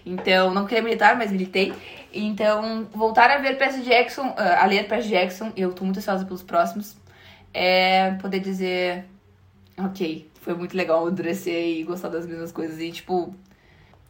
[0.06, 1.72] Então, não queria militar, mas militei.
[2.12, 6.24] Então, voltar a ver Percy Jackson, ah, a ler Percy Jackson, eu tô muito ansiosa
[6.24, 6.96] pelos próximos,
[7.52, 9.04] é poder dizer,
[9.76, 12.78] ok, foi muito legal amadurecer e gostar das mesmas coisas.
[12.80, 13.34] E, tipo,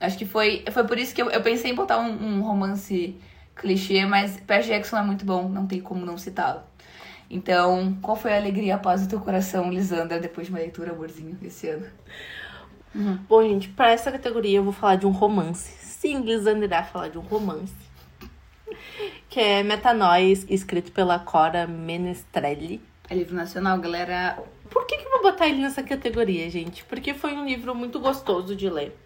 [0.00, 3.16] acho que foi, foi por isso que eu, eu pensei em botar um, um romance
[3.54, 6.62] clichê, mas Percy Jackson é muito bom, não tem como não citá-lo.
[7.30, 10.60] Então, qual foi a alegria e a paz do teu coração, Lisandra, depois de uma
[10.60, 11.86] leitura, amorzinho, esse ano?
[13.28, 15.70] Bom, gente, pra essa categoria eu vou falar de um romance.
[15.84, 17.74] Sim, Lisandra irá falar de um romance.
[19.28, 22.80] Que é Metanoia, escrito pela Cora Menestrelli.
[23.10, 24.42] É livro nacional, galera.
[24.70, 26.84] Por que, que eu vou botar ele nessa categoria, gente?
[26.84, 28.96] Porque foi um livro muito gostoso de ler.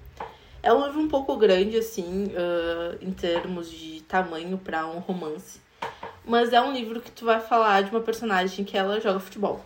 [0.62, 5.61] É um livro um pouco grande, assim, ah, em termos de tamanho para um romance.
[6.25, 9.64] Mas é um livro que tu vai falar de uma personagem que ela joga futebol.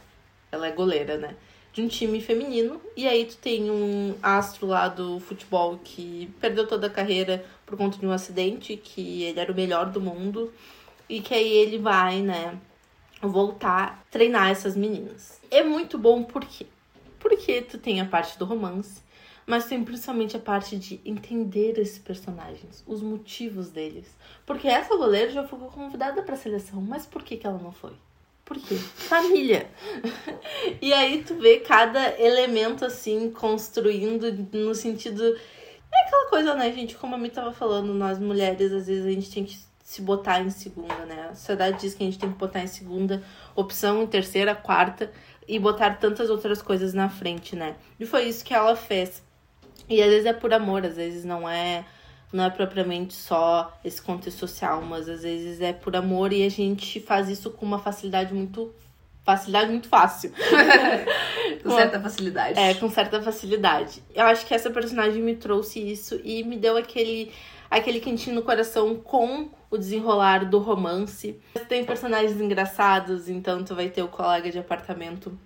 [0.50, 1.36] Ela é goleira, né?
[1.72, 2.80] De um time feminino.
[2.96, 7.76] E aí tu tem um astro lá do futebol que perdeu toda a carreira por
[7.76, 10.50] conta de um acidente, que ele era o melhor do mundo.
[11.08, 12.58] E que aí ele vai, né,
[13.20, 15.40] voltar a treinar essas meninas.
[15.50, 16.66] É muito bom por quê?
[17.18, 19.02] Porque tu tem a parte do romance,
[19.46, 24.06] mas tem principalmente a parte de entender esses personagens, os motivos deles.
[24.44, 27.70] Porque essa goleira já foi convidada para a seleção, mas por que, que ela não
[27.70, 27.92] foi?
[28.44, 28.74] Por quê?
[28.74, 29.70] Família.
[30.82, 35.24] e aí tu vê cada elemento assim construindo no sentido.
[35.92, 36.96] É aquela coisa, né, gente?
[36.96, 40.40] Como a Mi tava falando, nós mulheres, às vezes a gente tem que se botar
[40.40, 41.28] em segunda, né?
[41.30, 43.22] A sociedade diz que a gente tem que botar em segunda
[43.54, 45.12] opção, em terceira, quarta
[45.46, 47.76] e botar tantas outras coisas na frente, né?
[47.98, 49.25] E foi isso que ela fez.
[49.88, 51.84] E às vezes é por amor, às vezes não é
[52.32, 56.48] não é propriamente só esse contexto social, mas às vezes é por amor e a
[56.48, 58.74] gente faz isso com uma facilidade muito
[59.24, 60.32] facilidade muito fácil.
[61.62, 62.58] com certa facilidade.
[62.58, 64.02] É, com certa facilidade.
[64.14, 67.32] Eu acho que essa personagem me trouxe isso e me deu aquele
[67.68, 71.40] aquele quentinho no coração com o desenrolar do romance.
[71.68, 75.36] Tem personagens engraçados, então tu vai ter o colega de apartamento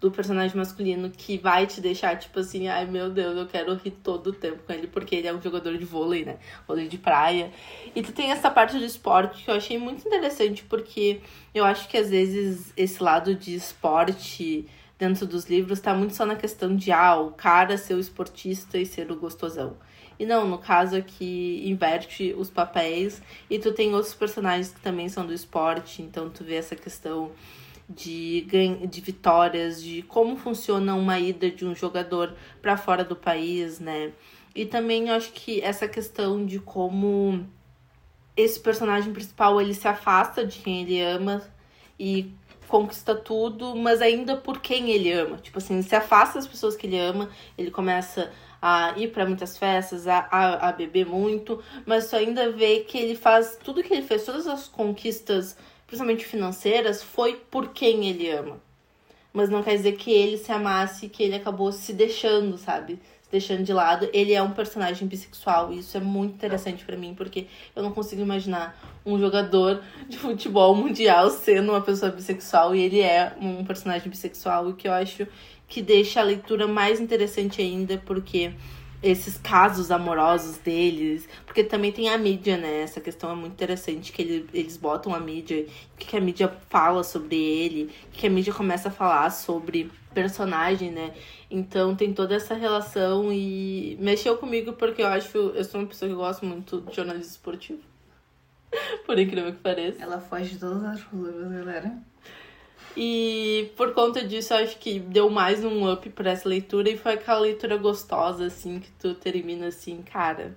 [0.00, 3.90] do personagem masculino que vai te deixar, tipo assim, ai meu Deus, eu quero rir
[4.02, 6.38] todo o tempo com ele, porque ele é um jogador de vôlei, né?
[6.66, 7.52] Vôlei de praia.
[7.94, 11.20] E tu tem essa parte do esporte que eu achei muito interessante, porque
[11.54, 14.66] eu acho que às vezes esse lado de esporte
[14.98, 18.78] dentro dos livros tá muito só na questão de, ah, o cara ser o esportista
[18.78, 19.76] e ser o gostosão.
[20.18, 25.08] E não, no caso aqui inverte os papéis e tu tem outros personagens que também
[25.08, 27.32] são do esporte, então tu vê essa questão
[27.90, 28.46] de,
[28.88, 34.12] de vitórias, de como funciona uma ida de um jogador para fora do país, né?
[34.54, 37.46] E também eu acho que essa questão de como
[38.36, 41.42] esse personagem principal ele se afasta de quem ele ama
[41.98, 42.32] e
[42.68, 45.36] conquista tudo, mas ainda por quem ele ama.
[45.38, 48.30] Tipo assim, ele se afasta das pessoas que ele ama, ele começa
[48.62, 52.96] a ir para muitas festas, a, a, a beber muito, mas tu ainda vê que
[52.96, 55.56] ele faz tudo que ele fez, todas as conquistas
[55.90, 58.60] principalmente financeiras, foi por quem ele ama.
[59.32, 63.00] Mas não quer dizer que ele se amasse, que ele acabou se deixando, sabe?
[63.22, 64.08] Se deixando de lado.
[64.12, 67.90] Ele é um personagem bissexual e isso é muito interessante para mim, porque eu não
[67.90, 73.64] consigo imaginar um jogador de futebol mundial sendo uma pessoa bissexual e ele é um
[73.64, 75.26] personagem bissexual, o que eu acho
[75.66, 78.52] que deixa a leitura mais interessante ainda, porque
[79.02, 82.82] esses casos amorosos deles, porque também tem a mídia, né?
[82.82, 86.20] Essa questão é muito interessante que ele, eles botam a mídia, o que, que a
[86.20, 91.14] mídia fala sobre ele, o que a mídia começa a falar sobre personagem, né?
[91.50, 96.08] Então tem toda essa relação e mexeu comigo porque eu acho eu sou uma pessoa
[96.08, 97.80] que gosta muito de jornalismo esportivo.
[99.06, 100.02] Por incrível que pareça.
[100.02, 102.09] Ela foge de todas as ruas, galera.
[102.96, 107.12] E por conta disso, acho que deu mais um up para essa leitura e foi
[107.12, 110.56] aquela leitura gostosa, assim, que tu termina assim, cara.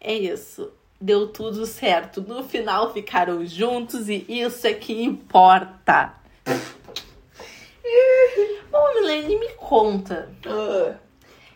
[0.00, 0.72] É isso.
[1.00, 2.20] Deu tudo certo.
[2.20, 6.14] No final ficaram juntos e isso é que importa.
[8.70, 10.30] Bom, Milene, me conta.
[10.46, 10.94] Uh,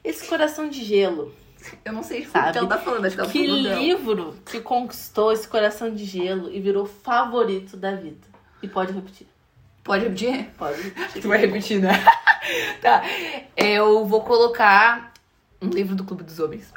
[0.02, 1.34] esse coração de gelo.
[1.84, 2.50] Eu não sei sabe?
[2.50, 6.04] o que ela tá falando, acho que ela Que livro que conquistou esse coração de
[6.04, 8.26] gelo e virou favorito da vida?
[8.62, 9.26] E pode repetir.
[9.84, 10.50] Pode repetir?
[10.56, 11.20] Pode repetir.
[11.22, 11.92] Tu vai repetir, né?
[12.80, 13.02] tá.
[13.54, 15.12] Eu vou colocar
[15.60, 16.72] um livro do Clube dos Homens.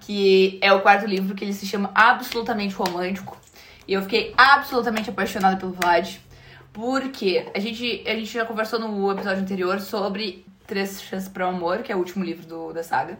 [0.00, 3.36] Que é o quarto livro, que ele se chama Absolutamente Romântico.
[3.88, 6.16] E eu fiquei absolutamente apaixonada pelo Vlad.
[6.72, 11.48] Porque a gente, a gente já conversou no episódio anterior sobre Três Chances para o
[11.48, 13.16] Amor, que é o último livro do, da saga.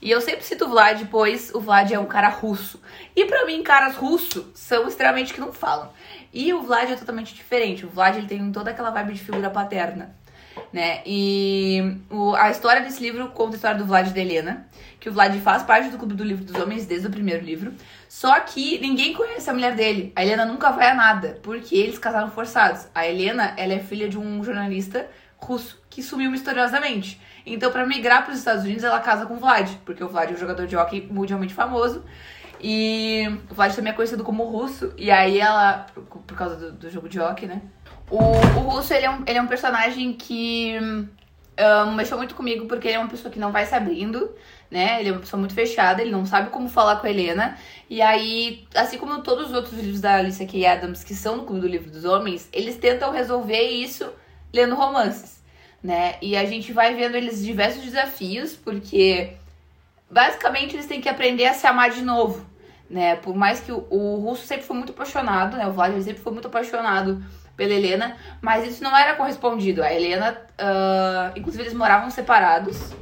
[0.00, 2.78] E eu sempre cito o Vlad, pois o Vlad é um cara russo.
[3.16, 5.90] E para mim, caras russos são extremamente que não falam.
[6.34, 7.86] E o Vlad é totalmente diferente.
[7.86, 10.14] O Vlad ele tem toda aquela vibe de figura paterna.
[10.72, 11.00] Né?
[11.06, 14.68] E o, a história desse livro conta a história do Vlad e da Helena,
[14.98, 17.72] que o Vlad faz parte do Clube do Livro dos Homens desde o primeiro livro.
[18.08, 20.12] Só que ninguém conhece a mulher dele.
[20.16, 22.88] A Helena nunca vai a nada, porque eles casaram forçados.
[22.92, 27.20] A Helena, ela é filha de um jornalista russo que sumiu misteriosamente.
[27.46, 30.30] Então, para migrar para os Estados Unidos, ela casa com o Vlad, porque o Vlad
[30.30, 32.02] é um jogador de hockey mundialmente famoso.
[32.66, 34.94] E o Vlad também é conhecido como russo.
[34.96, 35.84] E aí ela,
[36.26, 37.60] por causa do, do jogo de hockey, né?
[38.10, 40.74] O, o russo, ele é, um, ele é um personagem que
[41.84, 44.34] um, mexeu muito comigo, porque ele é uma pessoa que não vai se abrindo,
[44.70, 44.98] né?
[44.98, 47.58] Ele é uma pessoa muito fechada, ele não sabe como falar com a Helena.
[47.90, 50.66] E aí, assim como todos os outros livros da Alicia K.
[50.66, 54.10] Adams, que são no Clube do Livro dos Homens, eles tentam resolver isso
[54.54, 55.44] lendo romances,
[55.82, 56.14] né?
[56.22, 59.34] E a gente vai vendo eles diversos desafios, porque
[60.10, 62.53] basicamente eles têm que aprender a se amar de novo
[62.88, 63.16] né?
[63.16, 65.66] Por mais que o, o russo sempre foi muito apaixonado, né?
[65.66, 67.22] O Vlad sempre foi muito apaixonado
[67.56, 69.82] pela Helena, mas isso não era correspondido.
[69.82, 72.92] A Helena, uh, inclusive, eles moravam separados.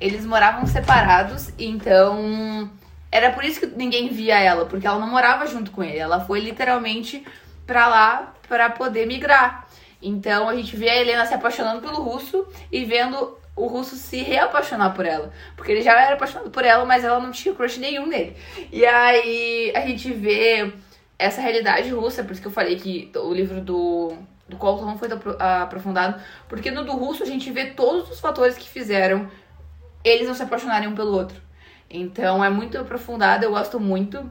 [0.00, 2.70] Eles moravam separados, então
[3.10, 5.98] era por isso que ninguém via ela, porque ela não morava junto com ele.
[5.98, 7.24] Ela foi literalmente
[7.66, 9.66] pra lá para poder migrar.
[10.02, 14.22] Então a gente vê a Helena se apaixonando pelo russo e vendo o russo se
[14.22, 15.32] reapaixonar por ela.
[15.56, 18.36] Porque ele já era apaixonado por ela, mas ela não tinha crush nenhum nele.
[18.70, 20.72] E aí a gente vê
[21.18, 24.16] essa realidade russa, por isso que eu falei que o livro do
[24.48, 25.08] do Colton não foi
[25.40, 29.28] aprofundado, porque no do russo a gente vê todos os fatores que fizeram
[30.04, 31.42] eles não se apaixonarem um pelo outro.
[31.90, 34.30] Então é muito aprofundado, eu gosto muito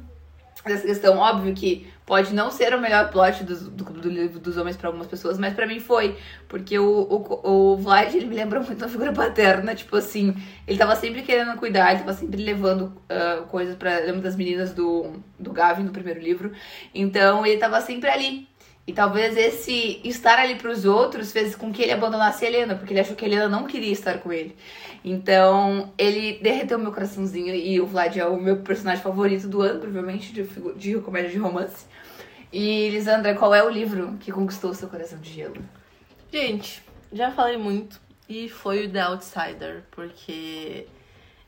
[0.63, 1.17] dessa questão.
[1.17, 4.89] Óbvio que pode não ser o melhor plot do, do, do livro dos homens para
[4.89, 6.15] algumas pessoas, mas para mim foi.
[6.47, 9.73] Porque o, o, o Vlad, ele me lembra muito uma figura paterna.
[9.73, 10.35] Tipo assim,
[10.67, 14.71] ele tava sempre querendo cuidar, ele tava sempre levando uh, coisas para Lembro das meninas
[14.71, 16.51] do, do Gavin, do primeiro livro.
[16.93, 18.47] Então ele tava sempre ali.
[18.87, 22.75] E talvez esse estar ali para os outros fez com que ele abandonasse a Helena,
[22.75, 24.55] porque ele achou que a Helena não queria estar com ele.
[25.03, 29.79] Então, ele derreteu meu coraçãozinho e o Vlad é o meu personagem favorito do ano,
[29.79, 30.43] provavelmente, de,
[30.75, 31.85] de comédia de romance.
[32.53, 35.57] E, Lisandra, qual é o livro que conquistou o seu coração de gelo?
[36.31, 40.87] Gente, já falei muito e foi o The Outsider, porque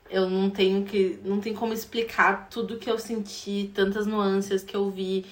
[0.09, 4.75] eu não tenho que não tem como explicar tudo que eu senti, tantas nuances que
[4.75, 5.25] eu vi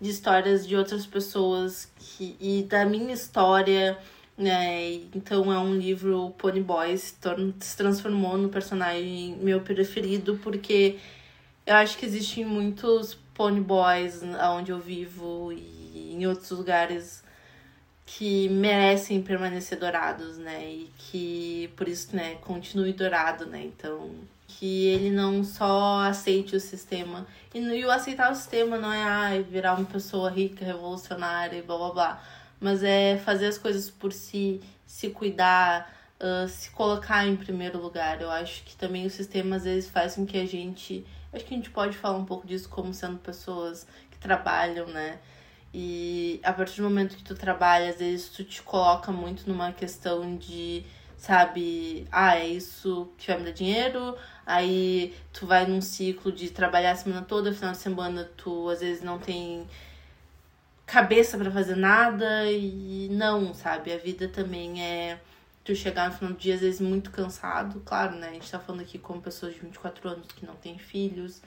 [0.00, 3.98] de histórias de outras pessoas que, e da minha história.
[4.36, 4.94] Né?
[5.14, 7.14] Então é um livro Pony Boys
[7.60, 10.98] se transformou no personagem meu preferido porque
[11.66, 14.22] eu acho que existem muitos Pony Boys
[14.56, 17.22] onde eu vivo e em outros lugares
[18.06, 20.68] que merecem permanecer dourados, né?
[20.68, 23.62] E que por isso, né, continue dourado, né?
[23.64, 24.10] Então,
[24.58, 27.26] que ele não só aceite o sistema.
[27.54, 31.62] E, e o aceitar o sistema não é ah, virar uma pessoa rica, revolucionária e
[31.62, 32.22] blá blá blá.
[32.60, 38.20] Mas é fazer as coisas por si, se cuidar, uh, se colocar em primeiro lugar.
[38.20, 41.06] Eu acho que também o sistema às vezes faz com que a gente.
[41.32, 45.18] Acho que a gente pode falar um pouco disso como sendo pessoas que trabalham, né?
[45.72, 49.72] E a partir do momento que tu trabalha, às vezes tu te coloca muito numa
[49.72, 50.84] questão de
[51.20, 52.06] sabe?
[52.10, 54.16] Ah, é isso que vai me dar dinheiro.
[54.50, 58.80] Aí tu vai num ciclo de trabalhar a semana toda, final de semana tu às
[58.80, 59.66] vezes não tem
[60.84, 63.92] cabeça para fazer nada e não, sabe?
[63.92, 65.20] A vida também é
[65.62, 68.30] tu chegar no final do dia às vezes muito cansado, claro, né?
[68.30, 71.40] A gente tá falando aqui como pessoas de 24 anos que não têm filhos,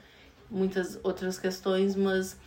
[0.50, 2.38] muitas outras questões, mas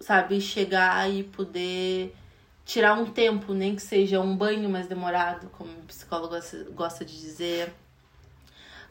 [0.00, 2.16] sabe, chegar e poder
[2.64, 6.34] tirar um tempo, nem que seja um banho mais demorado, como o psicólogo
[6.72, 7.74] gosta de dizer.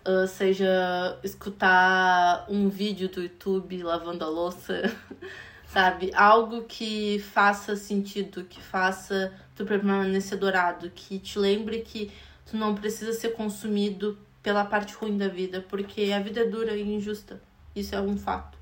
[0.06, 4.82] Uh, seja escutar um vídeo do YouTube lavando a louça,
[5.68, 6.12] sabe?
[6.16, 12.12] Algo que faça sentido, que faça tu permanecer dourado, que te lembre que
[12.46, 16.76] tu não precisa ser consumido pela parte ruim da vida, porque a vida é dura
[16.76, 17.42] e injusta.
[17.76, 18.58] Isso é um fato.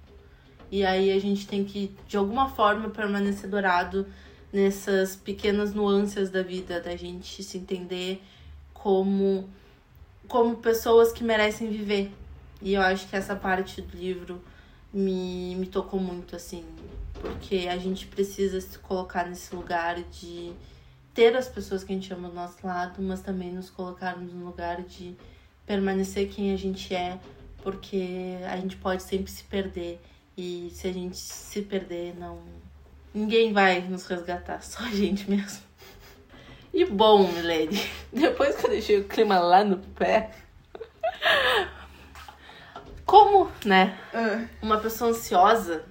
[0.71, 4.05] E aí a gente tem que, de alguma forma, permanecer dourado
[4.51, 8.21] nessas pequenas nuances da vida, da gente se entender
[8.73, 9.49] como,
[10.27, 12.11] como pessoas que merecem viver.
[12.61, 14.41] E eu acho que essa parte do livro
[14.93, 16.65] me, me tocou muito, assim,
[17.21, 20.53] porque a gente precisa se colocar nesse lugar de
[21.13, 24.45] ter as pessoas que a gente ama do nosso lado, mas também nos colocarmos no
[24.45, 25.15] lugar de
[25.65, 27.19] permanecer quem a gente é,
[27.63, 29.99] porque a gente pode sempre se perder.
[30.35, 32.39] E se a gente se perder, não,
[33.17, 35.66] Ninguém vai nos resgatar, só a gente mesmo.
[36.77, 40.29] E bom, Milady, depois que eu deixei o clima lá no pé.
[43.03, 43.97] Como, né?
[44.13, 44.47] Uh.
[44.61, 45.85] Uma pessoa ansiosa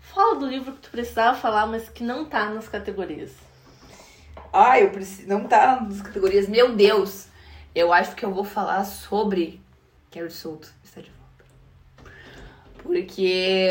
[0.00, 3.32] fala do livro que tu precisava falar, mas que não tá nas categorias.
[4.50, 5.28] Ah, eu preciso.
[5.28, 6.48] Não tá nas categorias.
[6.48, 7.26] Meu Deus!
[7.74, 9.60] Eu acho que eu vou falar sobre
[10.10, 12.12] Carrie Souto está de volta.
[12.82, 13.68] Porque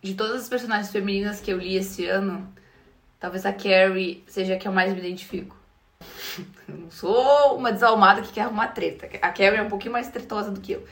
[0.00, 2.48] de todas as personagens femininas que eu li esse ano,
[3.18, 5.56] talvez a Carrie seja a que eu mais me identifico.
[6.68, 9.06] Eu não sou uma desalmada que quer arrumar treta.
[9.20, 10.84] A Carrie é um pouquinho mais tretosa do que eu.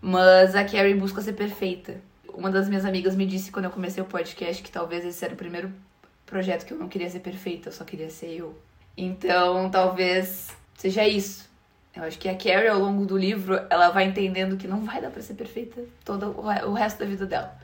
[0.00, 2.00] Mas a Carrie busca ser perfeita.
[2.28, 5.32] Uma das minhas amigas me disse quando eu comecei o podcast que talvez esse era
[5.32, 5.72] o primeiro
[6.26, 8.58] projeto que eu não queria ser perfeita, eu só queria ser eu.
[8.96, 11.48] Então, talvez seja isso.
[11.94, 15.00] Eu acho que a Carrie, ao longo do livro, ela vai entendendo que não vai
[15.00, 17.56] dar pra ser perfeita todo o resto da vida dela.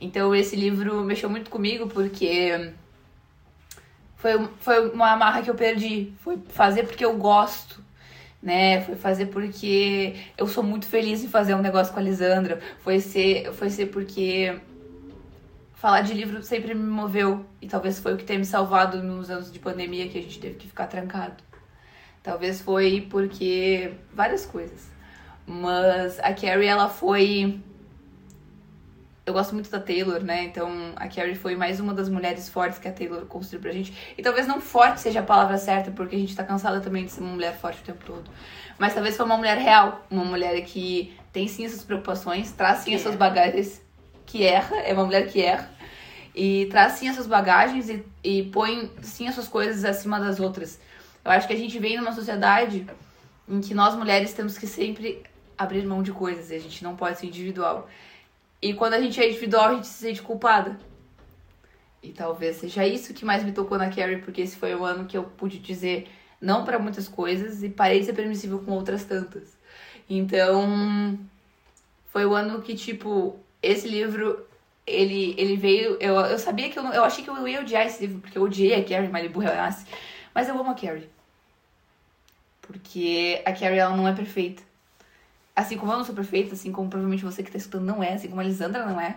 [0.00, 2.72] Então esse livro mexeu muito comigo porque
[4.18, 6.12] foi, foi uma amarra que eu perdi.
[6.18, 7.82] Foi fazer porque eu gosto,
[8.42, 8.82] né?
[8.82, 12.60] Foi fazer porque eu sou muito feliz em fazer um negócio com a Lisandra.
[12.80, 14.60] Foi ser, foi ser porque
[15.74, 17.46] falar de livro sempre me moveu.
[17.62, 20.40] E talvez foi o que tem me salvado nos anos de pandemia que a gente
[20.40, 21.36] teve que ficar trancado.
[22.20, 24.90] Talvez foi porque várias coisas.
[25.46, 27.60] Mas a Carrie, ela foi
[29.28, 30.44] eu gosto muito da Taylor, né?
[30.44, 33.92] Então a Carrie foi mais uma das mulheres fortes que a Taylor construiu pra gente.
[34.16, 37.12] E talvez não forte seja a palavra certa, porque a gente tá cansada também de
[37.12, 38.30] ser uma mulher forte o tempo todo.
[38.78, 42.94] Mas talvez foi uma mulher real, uma mulher que tem sim essas preocupações, traz sim
[42.94, 43.82] essas bagagens,
[44.24, 45.70] que erra, é uma mulher que erra.
[46.34, 50.80] E traz sim essas bagagens e, e põe sim as suas coisas acima das outras.
[51.22, 52.86] Eu acho que a gente vem numa sociedade
[53.46, 55.22] em que nós mulheres temos que sempre
[55.58, 57.88] abrir mão de coisas e a gente não pode ser individual.
[58.60, 60.78] E quando a gente é individual, a gente se sente culpada.
[62.02, 65.06] E talvez seja isso que mais me tocou na Carrie, porque esse foi o ano
[65.06, 66.08] que eu pude dizer
[66.40, 69.56] não para muitas coisas e parei de ser permissível com outras tantas.
[70.08, 71.18] Então,
[72.10, 74.46] foi o ano que, tipo, esse livro,
[74.86, 75.96] ele, ele veio.
[76.00, 78.42] Eu, eu sabia que eu, eu achei que eu ia odiar esse livro, porque eu
[78.42, 79.86] odiei a Carrie Malibu Renasce.
[80.34, 81.08] Mas eu amo a Carrie.
[82.62, 84.62] Porque a Carrie, ela não é perfeita.
[85.58, 88.12] Assim como eu não sou perfeita, assim como provavelmente você que tá escutando não é,
[88.12, 89.16] assim como a Lisandra não é.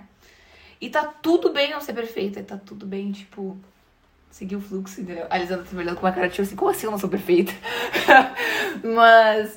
[0.82, 3.56] E tá tudo bem não ser perfeita, tá tudo bem, tipo,
[4.32, 5.28] seguir o fluxo, entendeu?
[5.30, 7.12] A Lisandra tá me olhando com uma cara tipo assim, como assim eu não sou
[7.12, 7.54] perfeita?
[8.84, 9.56] Mas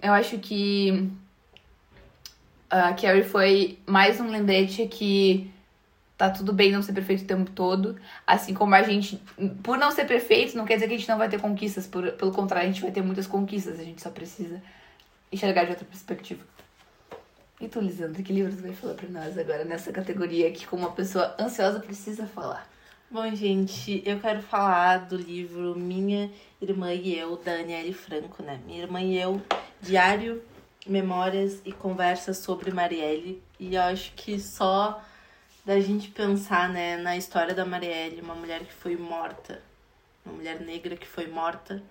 [0.00, 1.10] eu acho que
[2.70, 5.50] a Carrie foi mais um lembrete que
[6.16, 7.96] tá tudo bem não ser perfeito o tempo todo.
[8.24, 9.20] Assim como a gente,
[9.64, 11.88] por não ser perfeito, não quer dizer que a gente não vai ter conquistas.
[11.88, 13.80] Por, pelo contrário, a gente vai ter muitas conquistas.
[13.80, 14.62] A gente só precisa
[15.32, 16.44] enxergar de outra perspectiva.
[17.60, 20.82] E tu, Lisandra, que livro tu vai falar pra nós agora nessa categoria que, como
[20.82, 22.68] uma pessoa ansiosa, precisa falar?
[23.10, 28.60] Bom, gente, eu quero falar do livro Minha Irmã e Eu, da Aniele Franco, né?
[28.64, 29.42] Minha Irmã e Eu,
[29.80, 30.42] Diário,
[30.86, 33.42] Memórias e Conversas sobre Marielle.
[33.58, 35.02] E eu acho que só
[35.64, 39.60] da gente pensar, né, na história da Marielle, uma mulher que foi morta,
[40.24, 41.82] uma mulher negra que foi morta,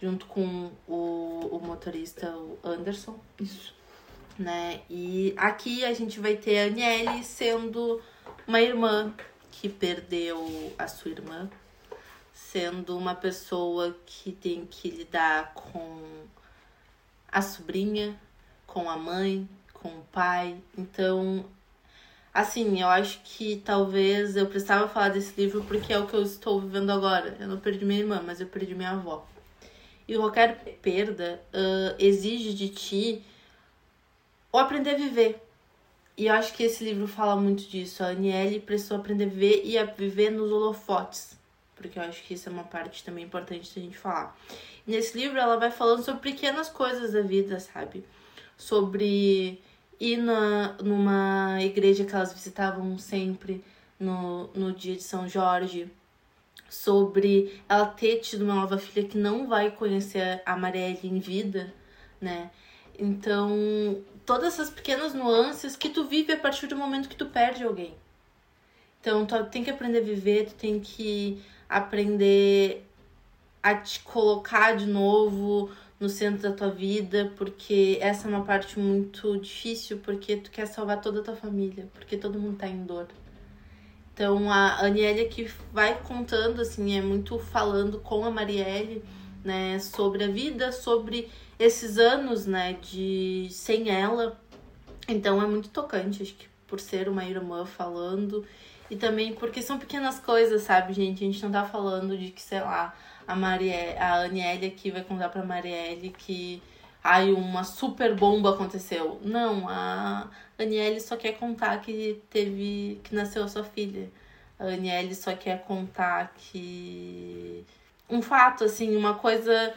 [0.00, 3.18] junto com o, o motorista o Anderson.
[3.40, 3.76] Isso
[4.38, 4.80] né?
[4.88, 8.00] E aqui a gente vai ter a Aniele sendo
[8.46, 9.12] uma irmã
[9.50, 11.48] que perdeu a sua irmã,
[12.32, 16.02] sendo uma pessoa que tem que lidar com
[17.30, 18.18] a sobrinha,
[18.66, 20.60] com a mãe, com o pai.
[20.76, 21.46] Então,
[22.32, 26.22] assim, eu acho que talvez eu precisava falar desse livro porque é o que eu
[26.22, 27.36] estou vivendo agora.
[27.40, 29.26] Eu não perdi minha irmã, mas eu perdi minha avó.
[30.08, 33.22] E qualquer perda uh, exige de ti
[34.52, 35.42] ou aprender a viver.
[36.16, 38.02] E eu acho que esse livro fala muito disso.
[38.02, 41.36] A Aniele precisou aprender a viver e a viver nos holofotes.
[41.74, 44.34] Porque eu acho que isso é uma parte também importante da gente falar.
[44.86, 48.02] Nesse livro ela vai falando sobre pequenas coisas da vida, sabe?
[48.56, 49.60] Sobre
[50.00, 53.62] ir na, numa igreja que elas visitavam sempre
[54.00, 55.90] no, no dia de São Jorge.
[56.68, 61.72] Sobre ela ter tido uma nova filha que não vai conhecer a Marielle em vida,
[62.20, 62.50] né?
[62.98, 67.62] Então, todas essas pequenas nuances que tu vive a partir do momento que tu perde
[67.62, 67.94] alguém.
[69.00, 72.84] Então, tu tem que aprender a viver, tu tem que aprender
[73.62, 78.78] a te colocar de novo no centro da tua vida, porque essa é uma parte
[78.78, 82.84] muito difícil, porque tu quer salvar toda a tua família, porque todo mundo tá em
[82.84, 83.08] dor.
[84.16, 89.04] Então, a Aniele aqui vai contando, assim, é muito falando com a Marielle,
[89.44, 94.40] né, sobre a vida, sobre esses anos, né, de sem ela.
[95.06, 98.42] Então é muito tocante, acho que por ser uma irmã falando
[98.90, 101.22] e também porque são pequenas coisas, sabe, gente?
[101.22, 102.96] A gente não tá falando de que, sei lá,
[103.28, 106.62] a Marielle, a Aniele aqui vai contar pra Marielle que
[107.06, 109.20] ai, uma super bomba aconteceu.
[109.22, 110.28] Não, a
[110.58, 114.10] Aniele só quer contar que teve que nasceu sua filha.
[114.58, 117.64] A Aniele só quer contar que
[118.08, 119.74] um fato assim, uma coisa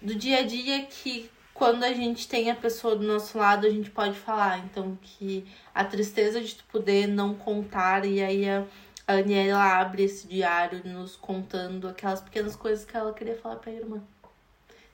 [0.00, 3.70] do dia a dia que quando a gente tem a pessoa do nosso lado, a
[3.70, 4.58] gente pode falar.
[4.58, 8.64] Então, que a tristeza de tu poder não contar, e aí a,
[9.06, 13.72] a Aniela abre esse diário nos contando aquelas pequenas coisas que ela queria falar pra
[13.72, 14.02] irmã.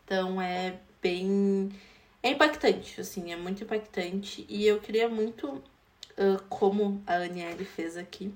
[0.05, 1.71] Então, é bem.
[2.23, 4.47] É impactante, assim, é muito impactante.
[4.49, 8.33] E eu queria muito, uh, como a Aniele fez aqui,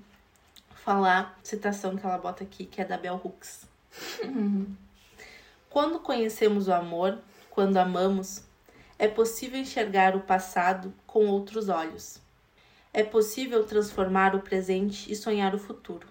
[0.75, 3.65] falar citação que ela bota aqui, que é da Bell Hooks.
[5.69, 8.43] Quando conhecemos o amor, quando amamos,
[8.99, 12.19] é possível enxergar o passado com outros olhos.
[12.93, 16.07] É possível transformar o presente e sonhar o futuro.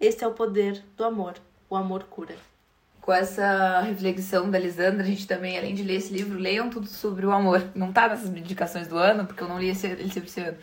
[0.00, 1.34] Esse é o poder do amor.
[1.68, 2.36] O amor cura.
[3.04, 6.86] Com essa reflexão da Lisandra, a gente também, além de ler esse livro, leiam tudo
[6.86, 7.62] sobre o amor.
[7.74, 10.56] Não tá nessas indicações do ano, porque eu não li esse, esse, esse ano.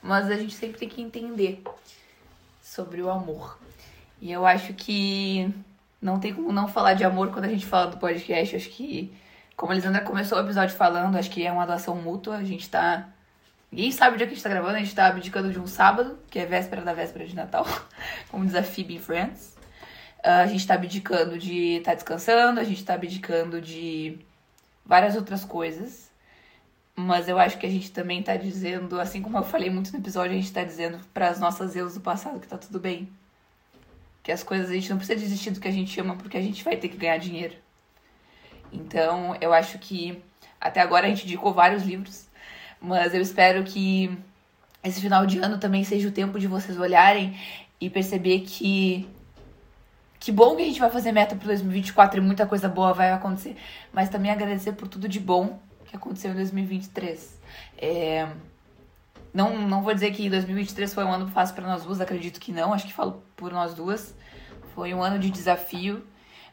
[0.00, 1.60] Mas a gente sempre tem que entender
[2.62, 3.58] sobre o amor.
[4.20, 5.52] E eu acho que
[6.00, 8.54] não tem como não falar de amor quando a gente fala do podcast.
[8.54, 9.12] Acho que,
[9.56, 12.36] como a Lisandra começou o episódio falando, acho que é uma doação mútua.
[12.36, 13.08] A gente tá.
[13.72, 15.66] Ninguém sabe o dia que a gente tá gravando, a gente tá abdicando de um
[15.66, 17.66] sábado, que é véspera da véspera de Natal,
[18.30, 19.51] como diz a Friends.
[20.24, 24.18] Uh, a gente tá abdicando de estar tá descansando, a gente tá abdicando de
[24.84, 26.10] várias outras coisas.
[26.94, 29.98] Mas eu acho que a gente também tá dizendo, assim como eu falei muito no
[29.98, 33.08] episódio, a gente tá dizendo para as nossas erros do passado que tá tudo bem.
[34.22, 36.40] Que as coisas a gente não precisa desistir do que a gente ama porque a
[36.40, 37.54] gente vai ter que ganhar dinheiro.
[38.72, 40.22] Então, eu acho que
[40.60, 42.28] até agora a gente indicou vários livros,
[42.80, 44.16] mas eu espero que
[44.84, 47.36] esse final de ano também seja o tempo de vocês olharem
[47.80, 49.08] e perceber que
[50.22, 53.10] que bom que a gente vai fazer meta para 2024 e muita coisa boa vai
[53.10, 53.56] acontecer,
[53.92, 57.40] mas também agradecer por tudo de bom que aconteceu em 2023.
[57.76, 58.28] É...
[59.34, 62.52] Não, não vou dizer que 2023 foi um ano fácil para nós duas, acredito que
[62.52, 64.14] não, acho que falo por nós duas.
[64.76, 66.06] Foi um ano de desafio,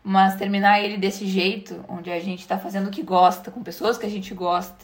[0.03, 3.99] mas terminar ele desse jeito, onde a gente tá fazendo o que gosta, com pessoas
[3.99, 4.83] que a gente gosta,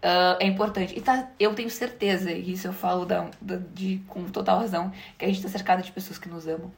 [0.00, 0.96] uh, é importante.
[0.96, 4.92] E tá, eu tenho certeza, e isso eu falo da, da, de, com total razão,
[5.18, 6.70] que a gente tá cercado de pessoas que nos amam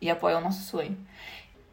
[0.00, 0.96] e apoiam o nosso sonho.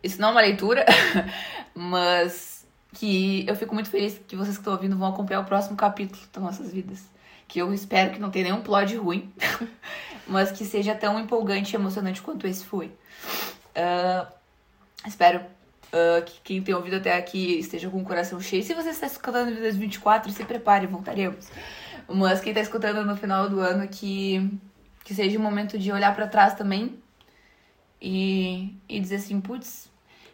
[0.03, 0.85] Isso não é uma leitura,
[1.75, 5.77] mas que eu fico muito feliz que vocês que estão ouvindo vão acompanhar o próximo
[5.77, 7.03] capítulo das nossas vidas.
[7.47, 9.31] Que eu espero que não tenha nenhum plot ruim,
[10.27, 12.87] mas que seja tão empolgante e emocionante quanto esse foi.
[13.75, 14.27] Uh,
[15.05, 18.63] espero uh, que quem tem ouvido até aqui esteja com o coração cheio.
[18.63, 21.47] Se você está escutando em 2024, se prepare, voltaremos.
[22.07, 24.49] Mas quem está escutando no final do ano, que,
[25.03, 27.00] que seja um momento de olhar para trás também
[28.01, 29.89] e, e dizer assim, putz,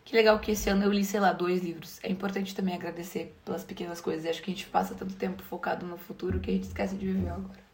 [0.06, 2.00] que legal que esse ano eu li, sei lá, dois livros.
[2.02, 4.26] É importante também agradecer pelas pequenas coisas.
[4.26, 7.06] Acho que a gente passa tanto tempo focado no futuro que a gente esquece de
[7.06, 7.68] viver agora.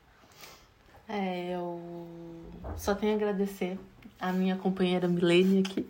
[1.07, 2.07] É, eu
[2.75, 3.77] só tenho a agradecer
[4.19, 5.87] a minha companheira Milene aqui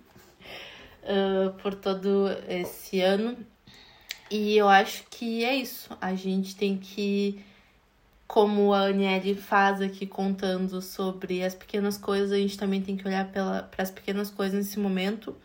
[1.04, 3.38] uh, por todo esse ano.
[4.30, 5.96] E eu acho que é isso.
[6.02, 7.40] A gente tem que,
[8.34, 13.08] como a Aniele faz aqui contando sobre as pequenas coisas, a gente também tem que
[13.08, 15.36] olhar para as pequenas coisas nesse momento,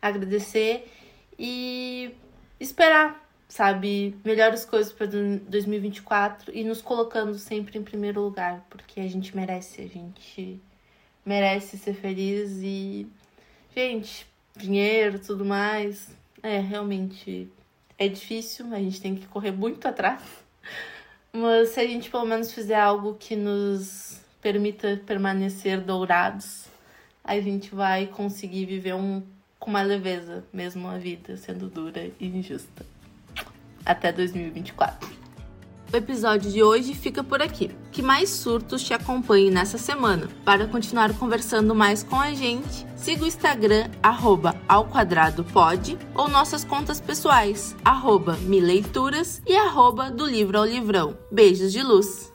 [0.00, 0.90] agradecer
[1.38, 2.14] e
[2.58, 9.06] esperar, sabe, melhores coisas para 2024 e nos colocando sempre em primeiro lugar, porque a
[9.06, 10.58] gente merece, a gente
[11.26, 13.06] merece ser feliz e
[13.76, 14.26] gente,
[14.56, 16.08] dinheiro, tudo mais.
[16.42, 17.52] É, realmente
[17.98, 20.22] é difícil, a gente tem que correr muito atrás.
[21.32, 26.66] Mas se a gente pelo menos fizer algo que nos permita permanecer dourados,
[27.22, 29.22] a gente vai conseguir viver um,
[29.58, 32.84] com uma leveza, mesmo a vida sendo dura e injusta.
[33.84, 35.19] Até 2024.
[35.92, 37.70] O episódio de hoje fica por aqui.
[37.90, 40.28] Que mais surtos te acompanhem nessa semana.
[40.44, 46.28] Para continuar conversando mais com a gente, siga o Instagram, arroba ao quadrado pode, ou
[46.28, 51.18] nossas contas pessoais, arroba mileituras e arroba do livro ao livrão.
[51.32, 52.29] Beijos de luz!